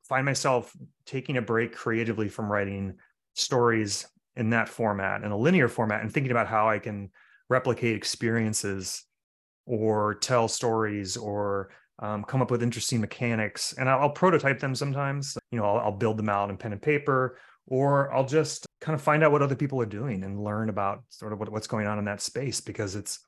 [0.08, 0.74] find myself
[1.06, 2.94] taking a break creatively from writing
[3.34, 7.10] stories in that format, in a linear format, and thinking about how I can
[7.48, 9.04] replicate experiences
[9.66, 13.74] or tell stories or um, come up with interesting mechanics.
[13.78, 15.36] And I'll, I'll, prototype them sometimes.
[15.50, 17.36] You know, I'll, I'll build them out in pen and paper
[17.70, 21.04] or I'll just kind of find out what other people are doing and learn about
[21.08, 23.20] sort of what, what's going on in that space because it's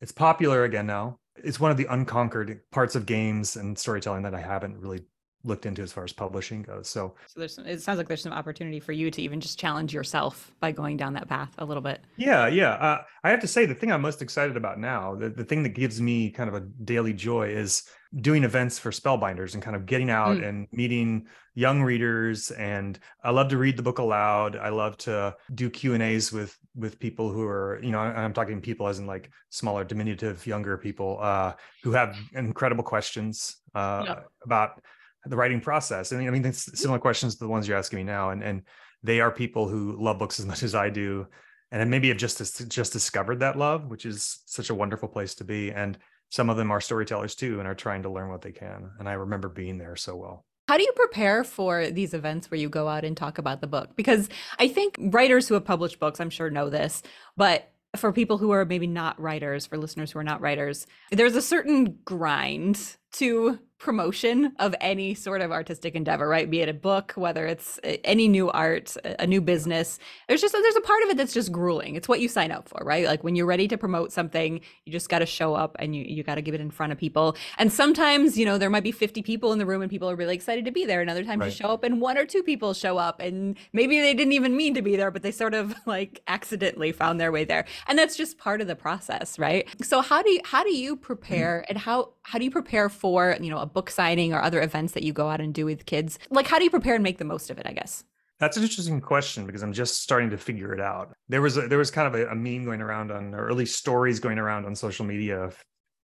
[0.00, 1.18] it's popular again now.
[1.36, 5.04] It's one of the unconquered parts of games and storytelling that I haven't really
[5.44, 6.88] looked into as far as publishing goes.
[6.88, 9.58] So, so there's some, it sounds like there's some opportunity for you to even just
[9.58, 12.00] challenge yourself by going down that path a little bit.
[12.16, 12.72] Yeah, yeah.
[12.72, 15.62] Uh, I have to say the thing I'm most excited about now, the, the thing
[15.62, 17.84] that gives me kind of a daily joy is
[18.16, 20.48] doing events for spellbinders and kind of getting out mm.
[20.48, 25.34] and meeting young readers and i love to read the book aloud i love to
[25.54, 28.98] do q and a's with with people who are you know i'm talking people as
[28.98, 31.52] in like smaller diminutive younger people uh,
[31.84, 34.18] who have incredible questions uh, yeah.
[34.44, 34.82] about
[35.26, 36.12] the writing process.
[36.12, 38.30] And I mean, it's similar questions to the ones you're asking me now.
[38.30, 38.62] And and
[39.02, 41.26] they are people who love books as much as I do,
[41.70, 45.44] and maybe have just just discovered that love, which is such a wonderful place to
[45.44, 45.72] be.
[45.72, 45.98] And
[46.30, 48.90] some of them are storytellers too, and are trying to learn what they can.
[48.98, 50.44] And I remember being there so well.
[50.68, 53.66] How do you prepare for these events where you go out and talk about the
[53.66, 53.96] book?
[53.96, 54.28] Because
[54.60, 57.02] I think writers who have published books, I'm sure, know this,
[57.36, 61.34] but for people who are maybe not writers, for listeners who are not writers, there's
[61.34, 66.48] a certain grind to promotion of any sort of artistic endeavor right?
[66.50, 69.98] Be it a book whether it's uh, any new art a new business.
[70.28, 71.96] There's just there's a part of it that's just grueling.
[71.96, 73.06] It's what you sign up for right?
[73.06, 76.04] Like when you're ready to promote something you just got to show up and you
[76.06, 77.36] you got to give it in front of people.
[77.56, 80.16] And sometimes you know there might be 50 people in the room and people are
[80.16, 81.00] really excited to be there.
[81.00, 81.46] And other times right.
[81.46, 84.56] you show up and one or two people show up and maybe they didn't even
[84.56, 87.64] mean to be there but they sort of like accidentally found their way there.
[87.88, 89.66] And that's just part of the process right?
[89.82, 91.02] So how do you how do you mm-hmm.
[91.02, 94.62] prepare and how how do you prepare for you know a book signing or other
[94.62, 96.18] events that you go out and do with kids?
[96.30, 97.66] Like, how do you prepare and make the most of it?
[97.66, 98.04] I guess.
[98.38, 101.12] That's an interesting question because I'm just starting to figure it out.
[101.28, 103.56] There was a, there was kind of a, a meme going around on, or at
[103.56, 105.50] least stories going around on social media,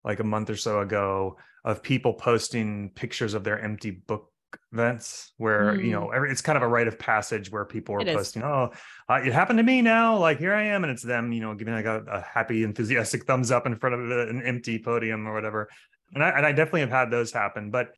[0.05, 4.31] like a month or so ago, of people posting pictures of their empty book
[4.73, 5.85] events where mm.
[5.85, 6.31] you know mm.
[6.31, 8.71] it's kind of a rite of passage where people are posting oh
[9.09, 11.55] uh, it happened to me now like here i am and it's them you know
[11.55, 15.35] giving like a, a happy enthusiastic thumbs up in front of an empty podium or
[15.35, 15.69] whatever
[16.13, 17.95] and I, and I definitely have had those happen but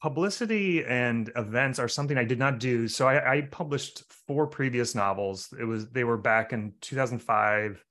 [0.00, 2.86] publicity and events are something i did not do.
[2.88, 5.52] So I, I published four previous novels.
[5.58, 7.82] It was they were back in 2005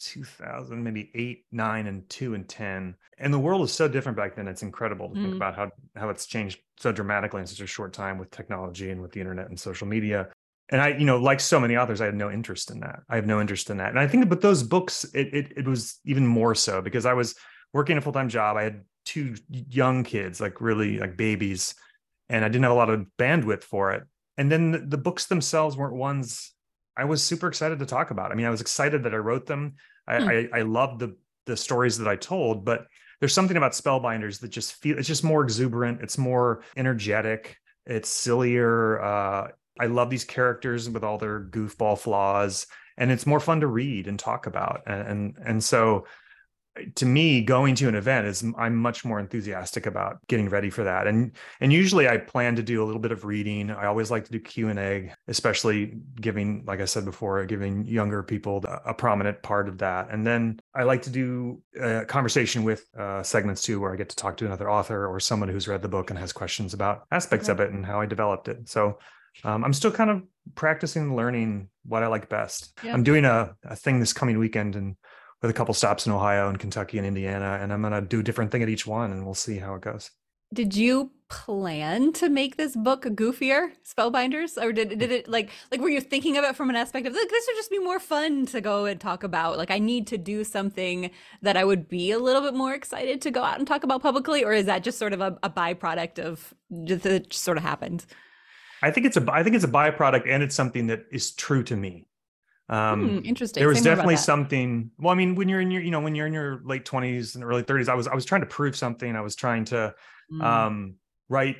[0.00, 4.34] 2000 maybe 8 9 and 2 and 10 and the world is so different back
[4.34, 4.48] then.
[4.48, 5.22] It's incredible to mm.
[5.22, 8.90] think about how how it's changed so dramatically in such a short time with technology
[8.90, 10.28] and with the internet and social media.
[10.70, 13.00] And i you know like so many authors i had no interest in that.
[13.08, 13.90] I have no interest in that.
[13.90, 17.12] And i think but those books it it, it was even more so because i
[17.12, 17.34] was
[17.72, 18.56] working a full-time job.
[18.56, 21.74] I had two young kids, like really like babies,
[22.28, 24.04] and I didn't have a lot of bandwidth for it.
[24.38, 26.52] And then the, the books themselves weren't ones
[26.96, 28.32] I was super excited to talk about.
[28.32, 29.74] I mean, I was excited that I wrote them.
[30.06, 30.28] I, hmm.
[30.28, 32.86] I, I loved the the stories that I told, but
[33.18, 36.00] there's something about Spellbinders that just feel it's just more exuberant.
[36.02, 37.56] It's more energetic.
[37.86, 39.02] It's sillier.
[39.02, 39.48] Uh,
[39.80, 44.06] I love these characters with all their goofball flaws, and it's more fun to read
[44.06, 44.82] and talk about.
[44.86, 46.06] And and, and so
[46.94, 50.84] to me going to an event is i'm much more enthusiastic about getting ready for
[50.84, 51.06] that.
[51.06, 53.70] And and usually i plan to do a little bit of reading.
[53.70, 58.64] I always like to do q&a especially giving like i said before giving younger people
[58.86, 60.08] a prominent part of that.
[60.10, 64.08] And then i like to do a conversation with uh, segments too where i get
[64.08, 67.04] to talk to another author or someone who's read the book and has questions about
[67.10, 67.62] aspects okay.
[67.62, 68.68] of it and how i developed it.
[68.68, 68.98] So
[69.44, 70.22] um, i'm still kind of
[70.54, 72.78] practicing learning what i like best.
[72.82, 72.94] Yep.
[72.94, 74.96] i'm doing a, a thing this coming weekend and
[75.42, 77.58] with a couple stops in Ohio and Kentucky and Indiana.
[77.60, 79.74] And I'm going to do a different thing at each one and we'll see how
[79.74, 80.10] it goes.
[80.54, 84.62] Did you plan to make this book goofier, Spellbinders?
[84.62, 87.14] Or did, did it like, like, were you thinking of it from an aspect of
[87.14, 89.56] like, this would just be more fun to go and talk about?
[89.56, 93.22] Like, I need to do something that I would be a little bit more excited
[93.22, 94.44] to go out and talk about publicly?
[94.44, 96.52] Or is that just sort of a, a byproduct of
[96.84, 98.04] just it just sort of happened?
[98.82, 101.62] I think it's a, I think it's a byproduct and it's something that is true
[101.64, 102.08] to me.
[102.72, 103.60] Um, hmm, interesting.
[103.60, 104.90] There was Say definitely something.
[104.98, 107.34] Well, I mean, when you're in your, you know, when you're in your late twenties
[107.34, 109.14] and early thirties, I was, I was trying to prove something.
[109.14, 109.94] I was trying to
[110.32, 110.42] mm.
[110.42, 110.94] um,
[111.28, 111.56] write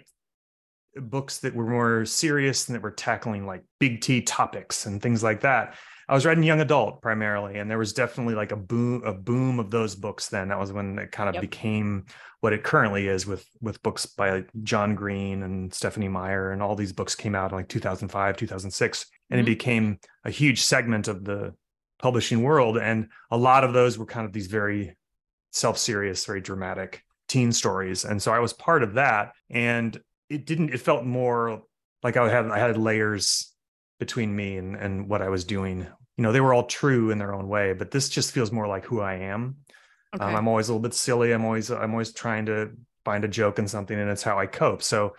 [0.97, 5.23] books that were more serious and that were tackling like big T topics and things
[5.23, 5.75] like that.
[6.09, 9.59] I was writing young adult primarily, and there was definitely like a boom, a boom
[9.61, 10.29] of those books.
[10.29, 11.43] Then that was when it kind of yep.
[11.43, 12.07] became
[12.41, 16.75] what it currently is with with books by John Green and Stephenie Meyer, and all
[16.75, 19.49] these books came out in like 2005, 2006, and mm-hmm.
[19.49, 21.55] it became a huge segment of the
[21.99, 22.77] publishing world.
[22.77, 24.97] And a lot of those were kind of these very
[25.53, 30.75] self-serious, very dramatic teen stories, and so I was part of that, and it didn't.
[30.75, 31.63] It felt more
[32.03, 33.51] like I had I had layers
[33.99, 35.87] between me and and what I was doing.
[36.17, 38.67] You know, they were all true in their own way, but this just feels more
[38.67, 39.57] like who I am.
[40.13, 40.25] Um, okay.
[40.25, 41.33] Um, I'm always a little bit silly.
[41.33, 42.73] I'm always I'm always trying to
[43.05, 44.83] find a joke in something, and it's how I cope.
[44.83, 45.15] So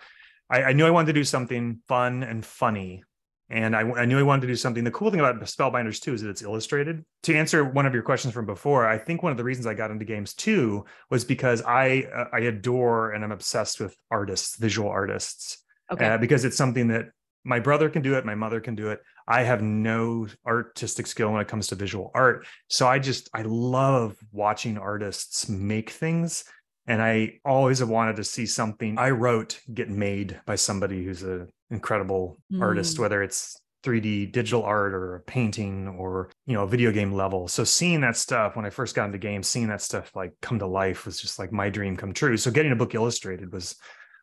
[0.48, 3.02] I, I knew I wanted to do something fun and funny.
[3.50, 4.84] And I, I, knew I wanted to do something.
[4.84, 7.04] The cool thing about Spellbinders too is that it's illustrated.
[7.24, 9.74] To answer one of your questions from before, I think one of the reasons I
[9.74, 14.56] got into games too was because I uh, I adore and I'm obsessed with artists,
[14.56, 15.58] visual artists.
[15.92, 16.06] Okay.
[16.06, 17.10] Uh, because it's something that
[17.44, 21.30] my brother can do it my mother can do it i have no artistic skill
[21.30, 26.44] when it comes to visual art so i just i love watching artists make things
[26.86, 31.22] and i always have wanted to see something i wrote get made by somebody who's
[31.22, 32.60] an incredible mm.
[32.60, 37.12] artist whether it's 3D digital art or a painting or you know a video game
[37.12, 37.46] level.
[37.46, 40.58] So seeing that stuff when I first got into games, seeing that stuff like come
[40.58, 42.36] to life was just like my dream come true.
[42.36, 43.76] So getting a book illustrated was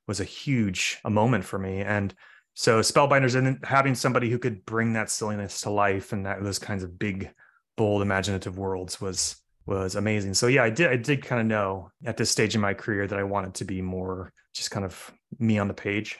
[0.07, 1.81] was a huge a moment for me.
[1.81, 2.13] And
[2.53, 6.59] so spellbinders and having somebody who could bring that silliness to life and that those
[6.59, 7.31] kinds of big
[7.77, 11.89] bold imaginative worlds was was amazing so yeah i did i did kind of know
[12.05, 15.11] at this stage in my career that i wanted to be more just kind of
[15.39, 16.17] me on the page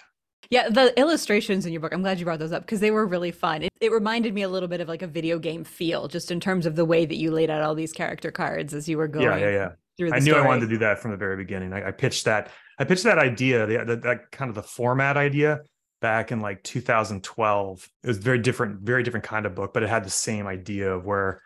[0.51, 3.05] yeah, the illustrations in your book, I'm glad you brought those up because they were
[3.05, 3.63] really fun.
[3.63, 6.41] It, it, reminded me a little bit of like a video game feel, just in
[6.41, 9.07] terms of the way that you laid out all these character cards as you were
[9.07, 9.25] going.
[9.25, 10.11] Yeah, yeah, yeah.
[10.11, 10.43] I knew story.
[10.43, 11.71] I wanted to do that from the very beginning.
[11.71, 12.49] I, I pitched that.
[12.77, 15.61] I pitched that idea, the, the, that kind of the format idea
[16.01, 17.89] back in like 2012.
[18.03, 20.91] It was very different, very different kind of book, but it had the same idea
[20.91, 21.41] of where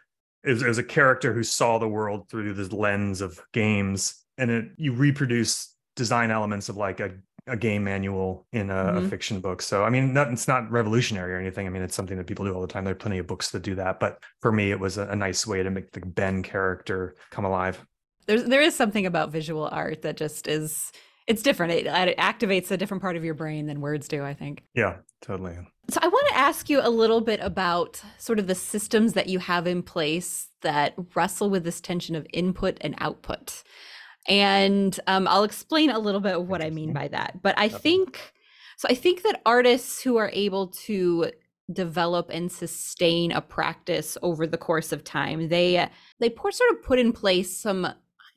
[0.45, 4.23] it was, it was a character who saw the world through this lens of games,
[4.37, 7.11] and it you reproduce design elements of like a
[7.47, 9.05] a game manual in a, mm-hmm.
[9.05, 9.61] a, fiction book.
[9.61, 11.67] So I mean, not, it's not revolutionary or anything.
[11.67, 12.85] I mean, it's something that people do all the time.
[12.85, 15.15] There are plenty of books that do that, but for me, it was a, a
[15.15, 17.85] nice way to make the Ben character come alive.
[18.25, 20.91] There's there is something about visual art that just is
[21.27, 21.73] it's different.
[21.73, 24.63] It, it activates a different part of your brain than words do, I think.
[24.73, 25.57] Yeah, totally.
[25.89, 29.27] So I want to ask you a little bit about sort of the systems that
[29.27, 33.63] you have in place that wrestle with this tension of input and output.
[34.27, 37.41] And um, I'll explain a little bit of what I mean by that.
[37.41, 38.33] But I think
[38.77, 38.87] so.
[38.89, 41.31] I think that artists who are able to
[41.71, 45.87] develop and sustain a practice over the course of time, they
[46.19, 47.87] they sort of put in place some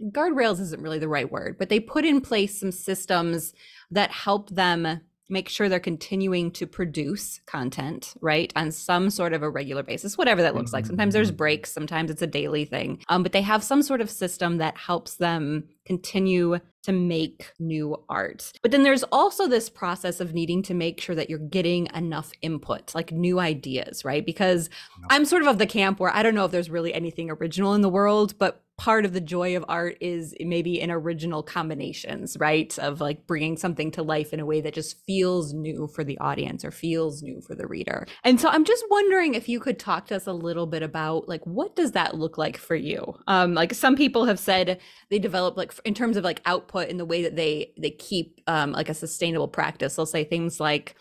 [0.02, 3.52] guardrails isn't really the right word, but they put in place some systems
[3.90, 9.42] that help them make sure they're continuing to produce content, right, on some sort of
[9.42, 10.86] a regular basis, whatever that looks like.
[10.86, 11.36] Sometimes there's mm-hmm.
[11.36, 13.02] breaks, sometimes it's a daily thing.
[13.08, 18.02] Um, but they have some sort of system that helps them continue to make new
[18.08, 18.52] art.
[18.62, 22.30] But then there's also this process of needing to make sure that you're getting enough
[22.40, 24.24] input, like new ideas, right?
[24.24, 24.70] Because
[25.10, 27.74] I'm sort of of the camp where I don't know if there's really anything original
[27.74, 32.36] in the world, but part of the joy of art is maybe in original combinations,
[32.38, 32.78] right?
[32.78, 36.16] Of like bringing something to life in a way that just feels new for the
[36.18, 38.06] audience or feels new for the reader.
[38.22, 41.28] And so I'm just wondering if you could talk to us a little bit about
[41.28, 43.18] like what does that look like for you?
[43.26, 46.98] Um like some people have said they develop like in terms of like output in
[46.98, 49.96] the way that they they keep um like a sustainable practice.
[49.96, 50.94] They'll say things like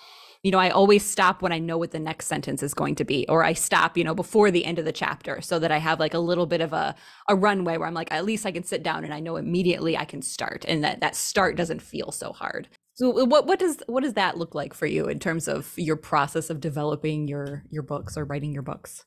[0.43, 3.05] you know, I always stop when I know what the next sentence is going to
[3.05, 5.77] be, or I stop, you know, before the end of the chapter so that I
[5.77, 6.95] have like a little bit of a,
[7.27, 9.97] a runway where I'm like, at least I can sit down and I know immediately
[9.97, 12.67] I can start and that that start doesn't feel so hard.
[12.93, 15.95] So what what does what does that look like for you in terms of your
[15.95, 19.05] process of developing your your books or writing your books?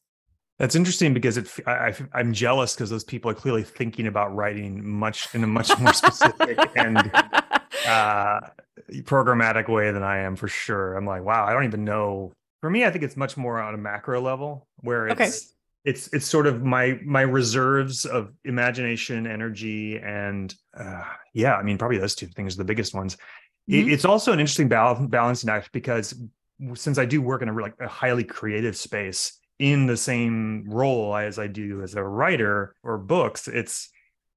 [0.61, 4.87] That's interesting because it, I, am jealous because those people are clearly thinking about writing
[4.87, 7.11] much in a much more specific and
[7.87, 8.41] uh,
[9.03, 10.97] programmatic way than I am for sure.
[10.97, 12.33] I'm like, wow, I don't even know.
[12.61, 15.31] For me, I think it's much more on a macro level where it's okay.
[15.85, 21.79] it's it's sort of my my reserves of imagination, energy, and uh, yeah, I mean,
[21.79, 23.17] probably those two things are the biggest ones.
[23.71, 23.89] Mm-hmm.
[23.89, 26.15] It, it's also an interesting balance, balancing act because
[26.75, 31.15] since I do work in a like a highly creative space in the same role
[31.17, 33.91] as I do as a writer or books, it's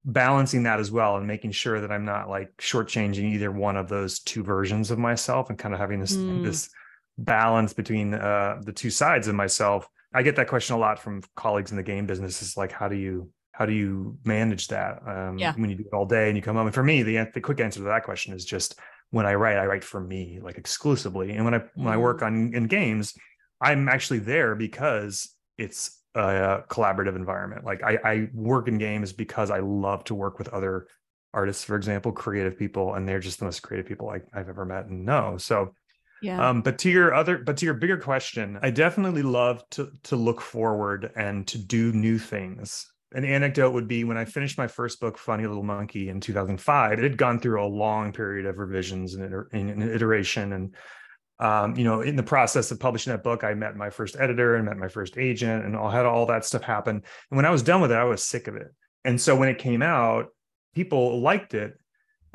[0.06, 3.88] balancing that as well and making sure that I'm not like shortchanging either one of
[3.88, 6.44] those two versions of myself and kind of having this mm.
[6.44, 6.70] this
[7.18, 9.88] balance between uh, the two sides of myself.
[10.14, 12.42] I get that question a lot from colleagues in the game business.
[12.42, 15.54] Is like, how do you how do you manage that um, yeah.
[15.56, 16.68] when you do it all day and you come home?
[16.68, 18.80] And for me, the the quick answer to that question is just
[19.12, 21.32] when I write, I write for me, like exclusively.
[21.32, 22.26] And when I when I work mm.
[22.26, 23.14] on in games,
[23.62, 27.66] I'm actually there because it's a collaborative environment.
[27.66, 30.88] Like I, I work in games because I love to work with other
[31.34, 34.66] artists, for example, creative people, and they're just the most creative people I, have ever
[34.66, 35.38] met and know.
[35.38, 35.74] So,
[36.22, 36.50] yeah.
[36.50, 40.16] Um, but to your other, but to your bigger question, I definitely love to to
[40.16, 42.90] look forward and to do new things.
[43.14, 47.00] An anecdote would be when I finished my first book, Funny Little Monkey, in 2005.
[47.00, 50.74] It had gone through a long period of revisions and, iter- and iteration, and
[51.44, 54.56] um, you know, in the process of publishing that book, I met my first editor
[54.56, 56.96] and met my first agent and all had all that stuff happen.
[56.96, 58.74] And when I was done with it, I was sick of it.
[59.04, 60.28] And so when it came out,
[60.74, 61.78] people liked it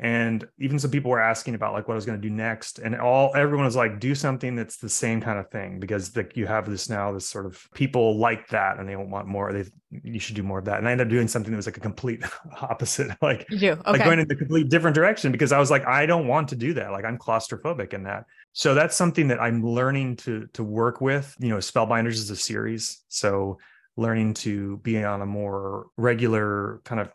[0.01, 2.79] and even some people were asking about like what I was going to do next
[2.79, 6.37] and all everyone was like do something that's the same kind of thing because like
[6.37, 9.65] you have this now this sort of people like that and they want more they
[10.03, 11.77] you should do more of that and I ended up doing something that was like
[11.77, 12.23] a complete
[12.61, 13.91] opposite like you okay.
[13.91, 16.55] like going in the complete different direction because I was like I don't want to
[16.55, 20.63] do that like I'm claustrophobic in that so that's something that I'm learning to to
[20.63, 23.57] work with you know Spellbinders is a series so
[23.97, 27.11] learning to be on a more regular kind of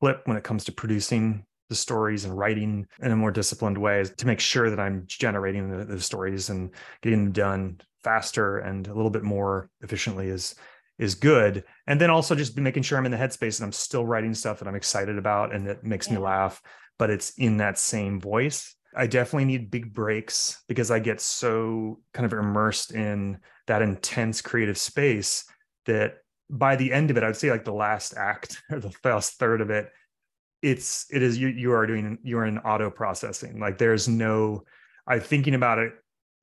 [0.00, 4.04] clip when it comes to producing the stories and writing in a more disciplined way
[4.04, 6.70] to make sure that I'm generating the, the, stories and
[7.02, 10.54] getting them done faster and a little bit more efficiently is
[10.98, 11.62] is good.
[11.86, 14.58] And then also just making sure I'm in the headspace and I'm still writing stuff
[14.58, 16.14] that I'm excited about and that makes yeah.
[16.14, 16.60] me laugh,
[16.98, 18.74] but it's in that same voice.
[18.96, 24.40] I definitely need big breaks because I get so kind of immersed in that intense
[24.40, 25.44] creative space
[25.86, 26.16] that
[26.50, 29.34] by the end of it, I would say like the last act or the last
[29.34, 29.90] third of it,
[30.62, 33.60] it's it is you you are doing you're in auto processing.
[33.60, 34.64] Like there's no
[35.06, 35.92] i'm thinking about it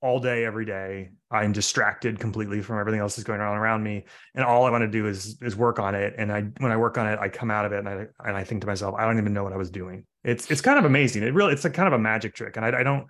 [0.01, 1.09] all day every day.
[1.31, 4.05] I'm distracted completely from everything else that's going on around me.
[4.35, 6.15] And all i want to do is is work on it.
[6.17, 8.37] And i when i work on it i come out of it and i and
[8.37, 10.05] i think to myself i don't even know what i was doing.
[10.23, 11.23] It's it's kind of amazing.
[11.23, 12.55] It really it's a kind of a magic trick.
[12.55, 13.07] And i, I don't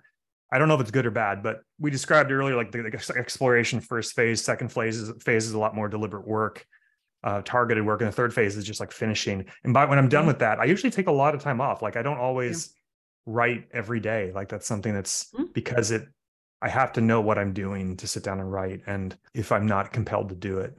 [0.52, 3.14] I don't know if it's good or bad, but we described earlier like the, the
[3.18, 6.64] exploration first phase, second phase is phase is a lot more deliberate work
[7.26, 9.44] uh, targeted work and the third phase is just like finishing.
[9.64, 11.82] And by when i'm done with that i usually take a lot of time off.
[11.82, 12.72] Like i don't always
[13.26, 13.32] yeah.
[13.34, 14.30] write every day.
[14.32, 15.46] Like that's something that's mm-hmm.
[15.52, 16.06] because it
[16.62, 19.66] i have to know what i'm doing to sit down and write and if i'm
[19.66, 20.74] not compelled to do it.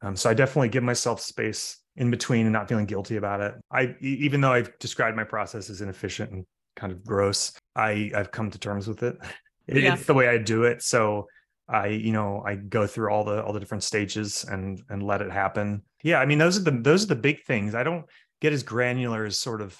[0.00, 3.54] Um, so i definitely give myself space in between and not feeling guilty about it.
[3.72, 6.44] I even though i've described my process as inefficient and
[6.76, 9.18] kind of gross i i've come to terms with it,
[9.66, 9.94] it yeah.
[9.94, 10.80] it's the way i do it.
[10.80, 11.26] So
[11.68, 15.20] I, you know, I go through all the all the different stages and and let
[15.20, 15.82] it happen.
[16.02, 17.74] Yeah, I mean, those are the those are the big things.
[17.74, 18.06] I don't
[18.40, 19.78] get as granular as sort of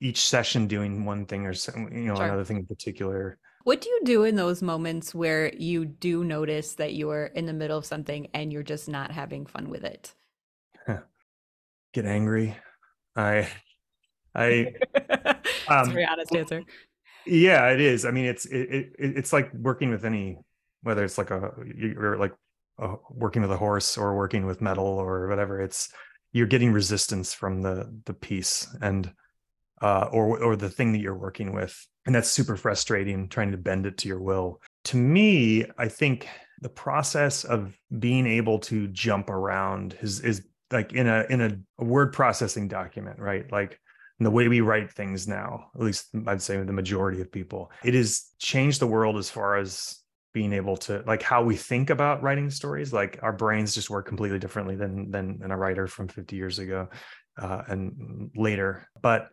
[0.00, 1.52] each session doing one thing or
[1.92, 2.24] you know sure.
[2.24, 3.38] another thing in particular.
[3.64, 7.44] What do you do in those moments where you do notice that you are in
[7.44, 10.14] the middle of something and you're just not having fun with it?
[11.92, 12.56] Get angry.
[13.14, 13.48] I
[14.34, 14.74] I
[15.68, 16.62] um, a very honest answer.
[17.26, 18.04] Yeah, it is.
[18.04, 20.38] I mean, it's it, it it's like working with any
[20.82, 22.34] whether it's like a you're like
[22.78, 25.92] a, working with a horse or working with metal or whatever it's
[26.32, 29.12] you're getting resistance from the the piece and
[29.82, 31.86] uh, or or the thing that you're working with.
[32.06, 34.60] And that's super frustrating trying to bend it to your will.
[34.84, 36.28] To me i think
[36.62, 41.58] the process of being able to jump around is is like in a in a,
[41.78, 43.50] a word processing document right?
[43.50, 43.78] Like
[44.20, 47.94] the way we write things now at least i'd say the majority of people it
[47.94, 49.99] has changed the world as far as
[50.32, 54.06] being able to like how we think about writing stories like our brains just work
[54.06, 56.88] completely differently than than, than a writer from 50 years ago
[57.40, 58.86] uh, and later.
[59.00, 59.30] But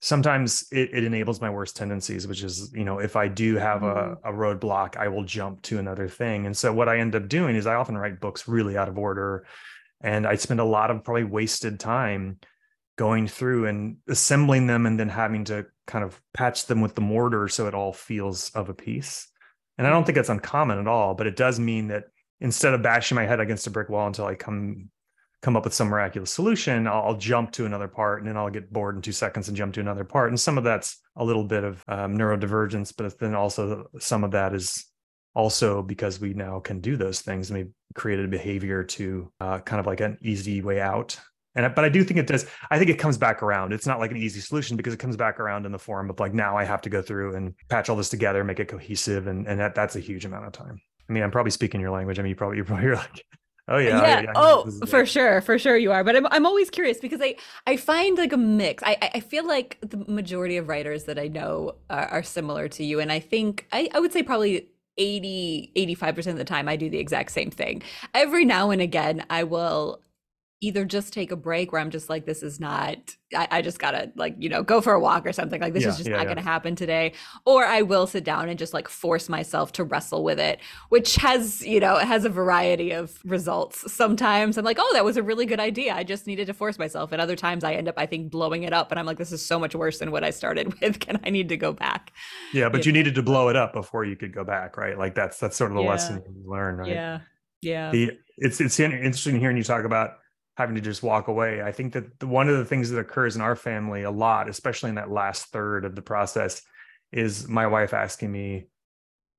[0.00, 3.82] sometimes it, it, enables my worst tendencies which is you know if i do have
[3.82, 4.14] mm-hmm.
[4.24, 6.46] a, a roadblock i will jump to another thing.
[6.46, 8.96] And so what i end up doing is i often write books really out of
[8.96, 9.44] order
[10.00, 12.38] and i spend a lot of probably wasted time
[12.96, 17.00] going through and assembling them and then having to kind of patch them with the
[17.00, 19.27] mortar so it all feels of a piece
[19.78, 22.04] and i don't think that's uncommon at all but it does mean that
[22.40, 24.90] instead of bashing my head against a brick wall until i come
[25.40, 28.50] come up with some miraculous solution, I'll, I'll, jump to another part and then I'll
[28.50, 30.30] get bored in two seconds and jump to another part.
[30.30, 34.32] And some of that's a little bit of um, neurodivergence, but then also some of
[34.32, 34.86] that is
[35.34, 39.58] also because we now can do those things and we've created a behavior to uh,
[39.60, 41.18] kind of like an easy way out.
[41.58, 42.46] And but I do think it does.
[42.70, 43.72] I think it comes back around.
[43.72, 46.20] It's not like an easy solution because it comes back around in the form of
[46.20, 49.26] like now I have to go through and patch all this together, make it cohesive,
[49.26, 50.80] and and that that's a huge amount of time.
[51.08, 52.20] I mean, I'm probably speaking your language.
[52.20, 53.24] I mean, you probably you're probably like
[53.70, 54.00] Oh yeah.
[54.00, 54.20] Yeah.
[54.22, 54.32] yeah.
[54.34, 56.02] Oh, for sure, for sure you are.
[56.02, 57.34] But I'm I'm always curious because I
[57.66, 58.82] I find like a mix.
[58.82, 62.84] I I feel like the majority of writers that I know are, are similar to
[62.84, 66.76] you, and I think I I would say probably 80 85% of the time I
[66.76, 67.82] do the exact same thing.
[68.14, 70.00] Every now and again I will
[70.60, 72.98] either just take a break where I'm just like, this is not,
[73.32, 75.60] I, I just gotta like, you know, go for a walk or something.
[75.60, 76.34] Like this yeah, is just yeah, not yeah.
[76.34, 77.12] gonna happen today.
[77.44, 81.14] Or I will sit down and just like force myself to wrestle with it, which
[81.16, 83.92] has, you know, it has a variety of results.
[83.92, 85.94] Sometimes I'm like, oh, that was a really good idea.
[85.94, 87.12] I just needed to force myself.
[87.12, 89.30] And other times I end up, I think, blowing it up and I'm like, this
[89.30, 90.98] is so much worse than what I started with.
[90.98, 92.12] Can I need to go back?
[92.52, 94.98] Yeah, but you, you needed to blow it up before you could go back, right?
[94.98, 96.88] Like that's that's sort of the lesson you learn, right?
[96.88, 97.20] Yeah.
[97.60, 97.90] Yeah.
[97.92, 100.18] The it's it's interesting hearing you talk about
[100.58, 101.62] having to just walk away.
[101.62, 104.48] I think that the, one of the things that occurs in our family a lot,
[104.48, 106.62] especially in that last third of the process,
[107.12, 108.66] is my wife asking me,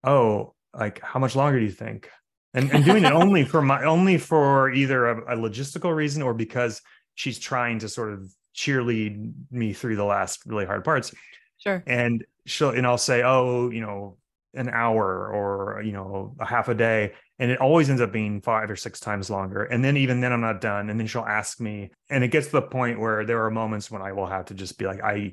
[0.01, 2.09] "Oh, like how much longer do you think?"
[2.53, 6.33] And and doing it only for my only for either a, a logistical reason or
[6.33, 6.81] because
[7.15, 11.13] she's trying to sort of cheerlead me through the last really hard parts.
[11.57, 11.83] Sure.
[11.85, 14.15] And she'll and I'll say, "Oh, you know,
[14.53, 18.41] an hour or you know a half a day and it always ends up being
[18.41, 21.21] five or six times longer and then even then i'm not done and then she'll
[21.21, 24.25] ask me and it gets to the point where there are moments when i will
[24.25, 25.31] have to just be like i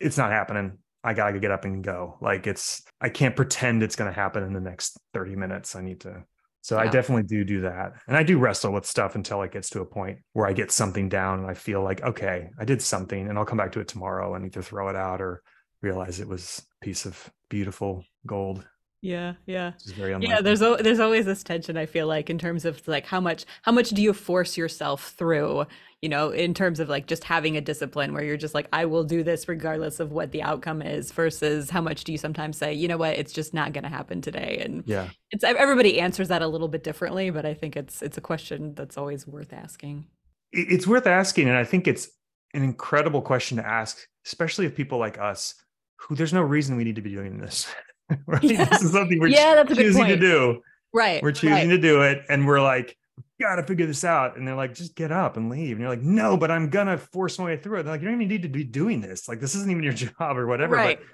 [0.00, 0.78] it's not happening.
[1.04, 2.18] I gotta get up and go.
[2.20, 5.76] Like it's i can't pretend it's going to happen in the next 30 minutes.
[5.76, 6.24] I need to
[6.60, 6.82] so yeah.
[6.82, 9.80] i definitely do do that and i do wrestle with stuff until it gets to
[9.80, 13.28] a point where i get something down and i feel like okay i did something
[13.28, 15.40] and i'll come back to it tomorrow and either throw it out or
[15.82, 18.64] realize it was a piece of beautiful gold.
[19.00, 20.40] Yeah, yeah, yeah.
[20.40, 21.76] There's there's always this tension.
[21.76, 25.10] I feel like in terms of like how much how much do you force yourself
[25.16, 25.66] through?
[26.02, 28.86] You know, in terms of like just having a discipline where you're just like, I
[28.86, 32.56] will do this regardless of what the outcome is, versus how much do you sometimes
[32.56, 34.60] say, you know what, it's just not going to happen today.
[34.64, 38.18] And yeah, it's everybody answers that a little bit differently, but I think it's it's
[38.18, 40.06] a question that's always worth asking.
[40.50, 42.08] It's worth asking, and I think it's
[42.52, 45.54] an incredible question to ask, especially if people like us
[46.00, 47.72] who there's no reason we need to be doing this.
[48.26, 48.42] right?
[48.42, 48.64] Yeah.
[48.64, 50.62] This is something we're yeah, that's choosing to do.
[50.92, 51.22] Right.
[51.22, 51.68] We're choosing right.
[51.68, 52.22] to do it.
[52.28, 52.96] And we're like,
[53.40, 54.36] gotta figure this out.
[54.36, 55.72] And they're like, just get up and leave.
[55.72, 57.82] And you're like, no, but I'm gonna force my way through it.
[57.84, 59.28] They're like, you don't even need to be doing this.
[59.28, 60.76] Like, this isn't even your job or whatever.
[60.76, 60.98] Right.
[60.98, 61.06] But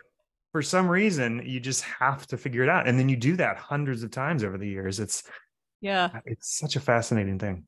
[0.53, 2.86] for some reason, you just have to figure it out.
[2.86, 5.01] And then you do that hundreds of times over the years.
[5.01, 5.24] It's
[5.80, 7.66] yeah, it's such a fascinating thing.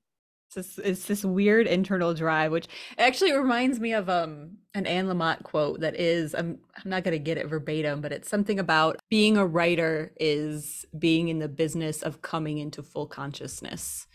[0.56, 2.66] It's this, it's this weird internal drive, which
[2.98, 7.18] actually reminds me of um an Anne Lamott quote that is I'm I'm not gonna
[7.18, 12.02] get it verbatim, but it's something about being a writer is being in the business
[12.02, 14.06] of coming into full consciousness.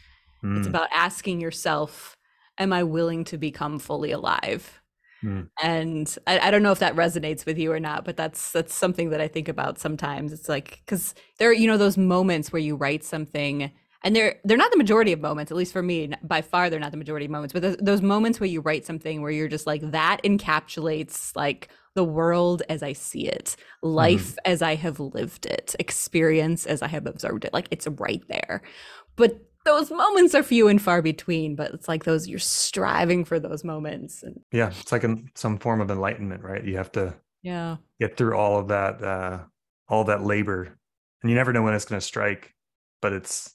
[0.43, 0.57] Mm.
[0.57, 0.75] It's hmm.
[0.75, 2.15] about asking yourself,
[2.57, 4.81] am I willing to become fully alive?
[5.23, 5.49] Mm.
[5.61, 8.73] And I, I, don't know if that resonates with you or not, but that's that's
[8.73, 10.33] something that I think about sometimes.
[10.33, 13.71] It's like because there are you know those moments where you write something
[14.03, 16.79] and they're they're not the majority of moments at least for me by far they're
[16.79, 19.67] not the majority of moments but those moments where you write something where you're just
[19.67, 24.37] like that encapsulates like the world as i see it life mm.
[24.45, 28.61] as i have lived it experience as i have observed it like it's right there.
[29.15, 33.39] But those moments are few and far between but it's like those you're striving for
[33.39, 36.65] those moments and yeah it's like in some form of enlightenment right?
[36.65, 37.77] You have to yeah.
[37.99, 39.39] get through all of that uh
[39.87, 40.77] all that labor
[41.21, 42.55] and you never know when it's going to strike
[43.01, 43.53] but it's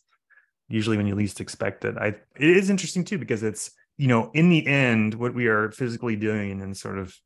[0.68, 1.96] usually when you least expect it.
[1.96, 5.70] I it is interesting too because it's you know in the end what we are
[5.70, 7.16] physically doing and sort of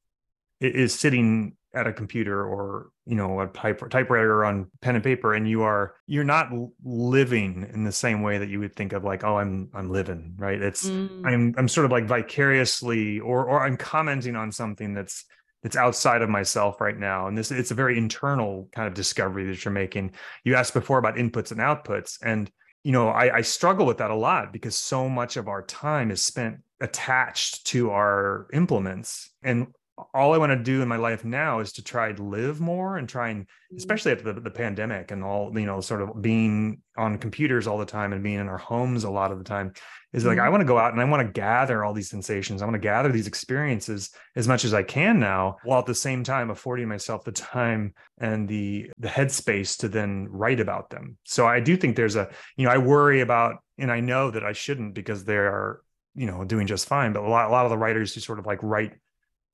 [0.60, 5.34] is sitting at a computer or you know a type typewriter on pen and paper
[5.34, 6.48] and you are you're not
[6.82, 10.34] living in the same way that you would think of like oh i'm i'm living
[10.36, 11.24] right it's mm.
[11.24, 15.24] i'm i'm sort of like vicariously or or i'm commenting on something that's
[15.62, 19.44] that's outside of myself right now and this it's a very internal kind of discovery
[19.44, 20.10] that you're making
[20.42, 22.50] you asked before about inputs and outputs and
[22.82, 26.10] you know, I, I struggle with that a lot because so much of our time
[26.10, 29.30] is spent attached to our implements.
[29.42, 29.68] And
[30.14, 32.96] all I want to do in my life now is to try to live more
[32.98, 33.76] and try and Mm.
[33.76, 37.78] especially after the, the pandemic and all you know sort of being on computers all
[37.78, 39.72] the time and being in our homes a lot of the time
[40.12, 40.50] is like I Mhm.
[40.50, 42.60] want to go out and I want to gather all these sensations.
[42.60, 45.94] I want to gather these experiences as much as I can now, while at the
[45.94, 51.16] same time affording myself the time and the the headspace to then write about them.
[51.24, 54.44] So I do think there's a you know I worry about and I know that
[54.44, 55.80] I shouldn't because they are
[56.16, 57.12] you know doing just fine.
[57.12, 58.94] But a lot a lot of the writers who sort of like write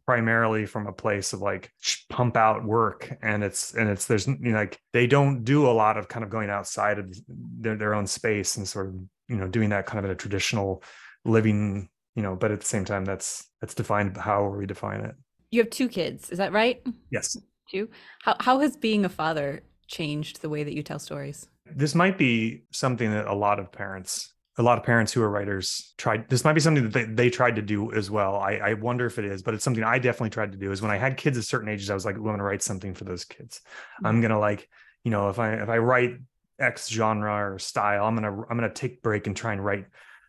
[0.07, 1.71] primarily from a place of like
[2.09, 5.73] pump out work and it's and it's there's you know like they don't do a
[5.73, 8.95] lot of kind of going outside of their, their own space and sort of
[9.29, 10.83] you know doing that kind of in a traditional
[11.25, 15.15] living you know but at the same time that's that's defined how we define it
[15.51, 16.83] You have two kids, is that right?
[17.11, 17.37] yes
[17.69, 17.89] Two.
[18.23, 21.49] How how has being a father changed the way that you tell stories?
[21.75, 25.31] this might be something that a lot of parents a lot of parents who are
[25.31, 28.37] writers tried this might be something that they, they tried to do as well.
[28.37, 30.83] I, I wonder if it is but it's something i definitely tried to do is
[30.83, 32.95] when i had kids at certain ages i was like i'm going to write something
[32.95, 33.61] for those kids.
[34.03, 34.21] I'm mm-hmm.
[34.23, 34.69] going to like
[35.05, 36.19] you know if i if i write
[36.59, 39.53] x genre or style i'm going to i'm going to take a break and try
[39.53, 39.87] and write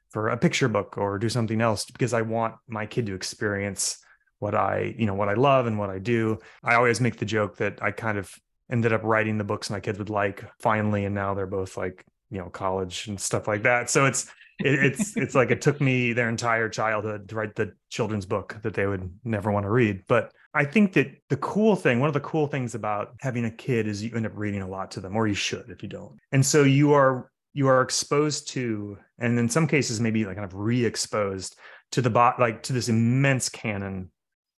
[0.09, 3.99] for a picture book or do something else because i want my kid to experience
[4.39, 6.37] what i you know what i love and what i do.
[6.63, 8.33] I always make the joke that i kind of
[8.69, 12.05] ended up writing the books my kids would like finally and now they're both like
[12.29, 13.89] you know college and stuff like that.
[13.89, 14.27] So it's
[14.59, 18.57] it, it's it's like it took me their entire childhood to write the children's book
[18.63, 20.03] that they would never want to read.
[20.07, 23.51] But i think that the cool thing one of the cool things about having a
[23.51, 25.89] kid is you end up reading a lot to them or you should if you
[25.89, 26.17] don't.
[26.31, 30.45] And so you are you are exposed to and in some cases maybe like kind
[30.45, 31.57] of re-exposed
[31.91, 34.11] to the bot like to this immense canon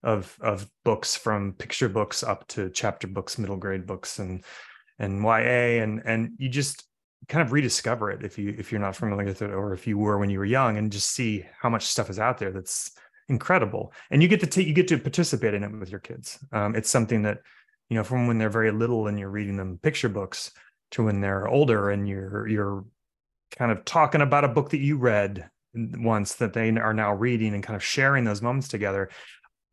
[0.03, 4.43] of of books from picture books up to chapter books middle grade books and
[4.99, 6.88] and YA and and you just
[7.27, 9.97] kind of rediscover it if you if you're not familiar with it or if you
[9.97, 12.91] were when you were young and just see how much stuff is out there that's
[13.29, 13.93] incredible.
[14.11, 16.39] And you get to take you get to participate in it with your kids.
[16.51, 17.39] Um, it's something that
[17.89, 20.51] you know from when they're very little and you're reading them picture books
[20.91, 22.85] to when they're older and you're you're
[23.57, 27.53] kind of talking about a book that you read once that they are now reading
[27.53, 29.09] and kind of sharing those moments together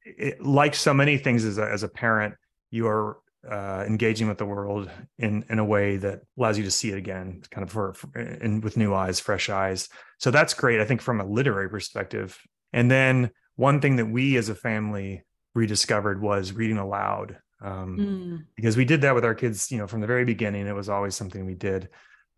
[0.04, 2.34] it, like so many things as a, as a parent
[2.70, 3.18] you are
[3.48, 6.98] uh, engaging with the world in in a way that allows you to see it
[6.98, 9.88] again, kind of for, for and with new eyes, fresh eyes.
[10.18, 12.38] So that's great, I think, from a literary perspective.
[12.72, 15.24] And then one thing that we as a family
[15.54, 18.44] rediscovered was reading aloud, um, Mm.
[18.56, 19.70] because we did that with our kids.
[19.70, 21.88] You know, from the very beginning, it was always something we did.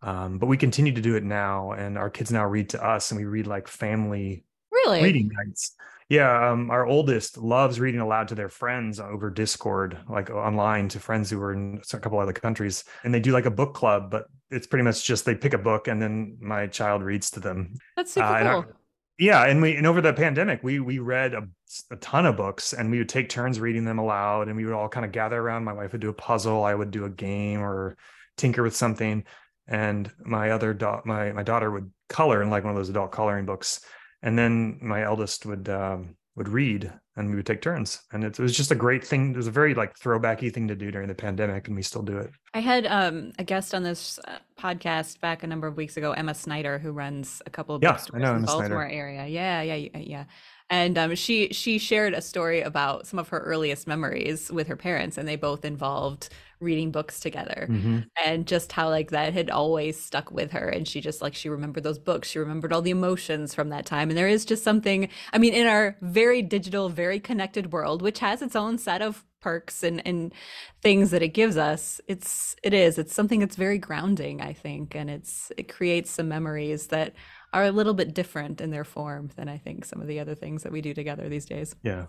[0.01, 3.11] Um, but we continue to do it now, and our kids now read to us,
[3.11, 5.03] and we read like family Really?
[5.03, 5.75] reading nights.
[6.09, 10.99] Yeah, um, our oldest loves reading aloud to their friends over Discord, like online to
[10.99, 14.09] friends who are in a couple other countries, and they do like a book club.
[14.09, 17.39] But it's pretty much just they pick a book and then my child reads to
[17.39, 17.75] them.
[17.95, 18.73] That's super Uh, and cool.
[19.19, 21.47] Yeah, and we and over the pandemic, we we read a,
[21.91, 24.73] a ton of books, and we would take turns reading them aloud, and we would
[24.73, 25.63] all kind of gather around.
[25.63, 27.97] My wife would do a puzzle, I would do a game or
[28.35, 29.25] tinker with something,
[29.67, 33.11] and my other da- my my daughter would color in like one of those adult
[33.11, 33.81] coloring books,
[34.21, 38.39] and then my eldest would um, would read, and we would take turns, and it,
[38.39, 39.31] was just a great thing.
[39.31, 42.01] It was a very like throwbacky thing to do during the pandemic, and we still
[42.01, 42.31] do it.
[42.53, 46.13] I had um, a guest on this uh, podcast back a number of weeks ago,
[46.13, 48.75] Emma Snyder, who runs a couple of Yeah, I know in Emma the Snyder.
[48.75, 49.27] Baltimore area.
[49.27, 50.23] Yeah, yeah, yeah, yeah.
[50.69, 54.77] And um, she she shared a story about some of her earliest memories with her
[54.77, 56.29] parents, and they both involved
[56.59, 58.07] reading books together, Mhm.
[58.25, 60.67] and just how like that had always stuck with her.
[60.69, 63.85] And she just like she remembered those books, she remembered all the emotions from that
[63.85, 64.09] time.
[64.09, 65.09] And there is just something.
[65.33, 69.25] I mean, in our very digital, very connected world, which has its own set of
[69.41, 70.33] perks and and
[70.81, 74.93] things that it gives us it's it is it's something that's very grounding i think
[74.93, 77.13] and it's it creates some memories that
[77.53, 80.35] are a little bit different in their form than i think some of the other
[80.35, 82.07] things that we do together these days Yeah.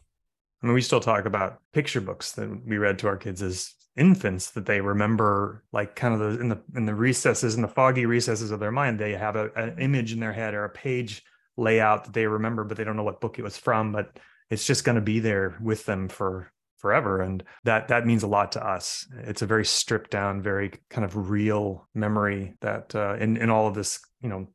[0.62, 3.74] I mean, we still talk about picture books that we read to our kids as
[3.96, 8.06] infants that they remember, like kind of in the in the recesses, in the foggy
[8.06, 11.22] recesses of their mind, they have a, an image in their head or a page
[11.56, 13.92] layout that they remember, but they don't know what book it was from.
[13.92, 14.18] But
[14.50, 18.28] it's just going to be there with them for forever, and that that means a
[18.28, 19.06] lot to us.
[19.24, 23.66] It's a very stripped down, very kind of real memory that uh, in in all
[23.66, 24.48] of this, you know,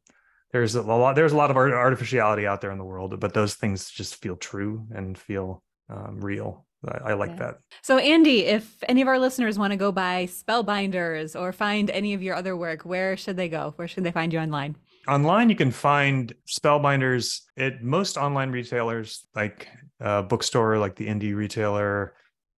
[0.51, 3.55] there's a lot there's a lot of artificiality out there in the world but those
[3.55, 6.65] things just feel true and feel um, real.
[6.87, 7.37] I, I like Yeah.
[7.37, 7.59] that.
[7.81, 12.13] So andy if any of our listeners want to go buy spellbinders or find any
[12.13, 13.73] of your other work where should they go?
[13.77, 14.75] Where should they find you online?
[15.07, 19.67] Online you can find spellbinders at most online retailers like
[20.01, 22.13] uh, bookstore like the indie retailer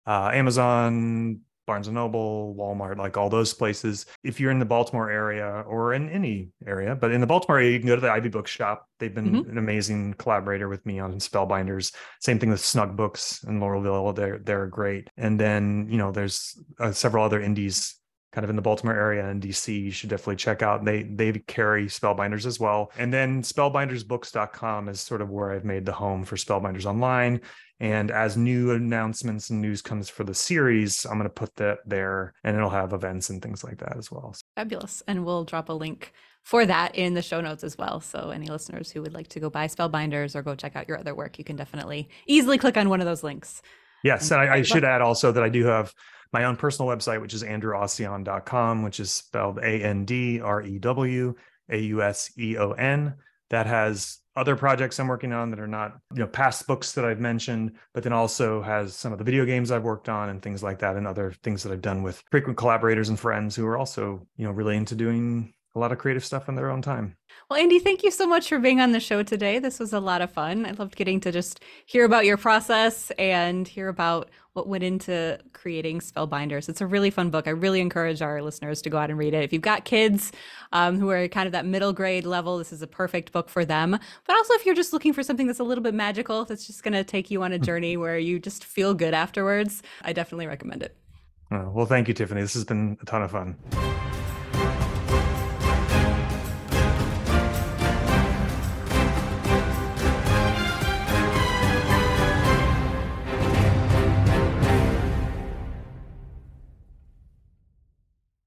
[0.05, 4.05] uh, amazon Barnes and Noble, Walmart, like all those places.
[4.23, 7.71] If you're in the Baltimore area or in any area, but in the Baltimore area,
[7.71, 8.87] you can go to the Ivy Bookshop.
[8.99, 9.51] They've been mm-hmm.
[9.51, 11.93] an amazing collaborator with me on Spellbinders.
[12.21, 14.15] Same thing with Snug Books in Lauraville.
[14.15, 15.09] They're they're great.
[15.17, 17.95] And then you know there's uh, several other indies
[18.37, 20.85] kind of in the Baltimore area and DC, you should definitely check out.
[20.85, 22.91] They they carry Spellbinders as well.
[22.95, 27.41] And then spellbindersbooks.com is sort of where I've made the home for Spellbinders online.
[27.79, 31.79] And as new announcements and news comes for the series, I'm going to put that
[31.87, 34.35] there and it'll have events and things like that as well.
[34.55, 35.01] Fabulous.
[35.07, 36.13] And we'll drop a link
[36.43, 38.01] for that in the show notes as well.
[38.01, 40.99] So any listeners who would like to go buy Spellbinders or go check out your
[40.99, 43.63] other work, you can definitely easily click on one of those links.
[44.03, 44.29] Yes.
[44.29, 45.91] And, and I, I should add also that I do have
[46.33, 50.79] my own personal website, which is andrewauseon.com, which is spelled A N D R E
[50.79, 51.35] W
[51.69, 53.15] A U S E O N.
[53.49, 57.05] That has other projects I'm working on that are not, you know, past books that
[57.05, 60.41] I've mentioned, but then also has some of the video games I've worked on and
[60.41, 63.65] things like that, and other things that I've done with frequent collaborators and friends who
[63.65, 66.81] are also, you know, really into doing a lot of creative stuff in their own
[66.81, 67.15] time.
[67.49, 69.59] Well, Andy, thank you so much for being on the show today.
[69.59, 70.65] This was a lot of fun.
[70.65, 75.39] I loved getting to just hear about your process and hear about what went into
[75.53, 76.67] creating Spellbinders.
[76.67, 77.47] It's a really fun book.
[77.47, 79.43] I really encourage our listeners to go out and read it.
[79.43, 80.31] If you've got kids
[80.73, 83.63] um, who are kind of that middle grade level, this is a perfect book for
[83.63, 83.91] them.
[83.91, 86.81] But also, if you're just looking for something that's a little bit magical, that's just
[86.81, 90.47] going to take you on a journey where you just feel good afterwards, I definitely
[90.47, 90.97] recommend it.
[91.51, 92.41] Well, thank you, Tiffany.
[92.41, 93.55] This has been a ton of fun.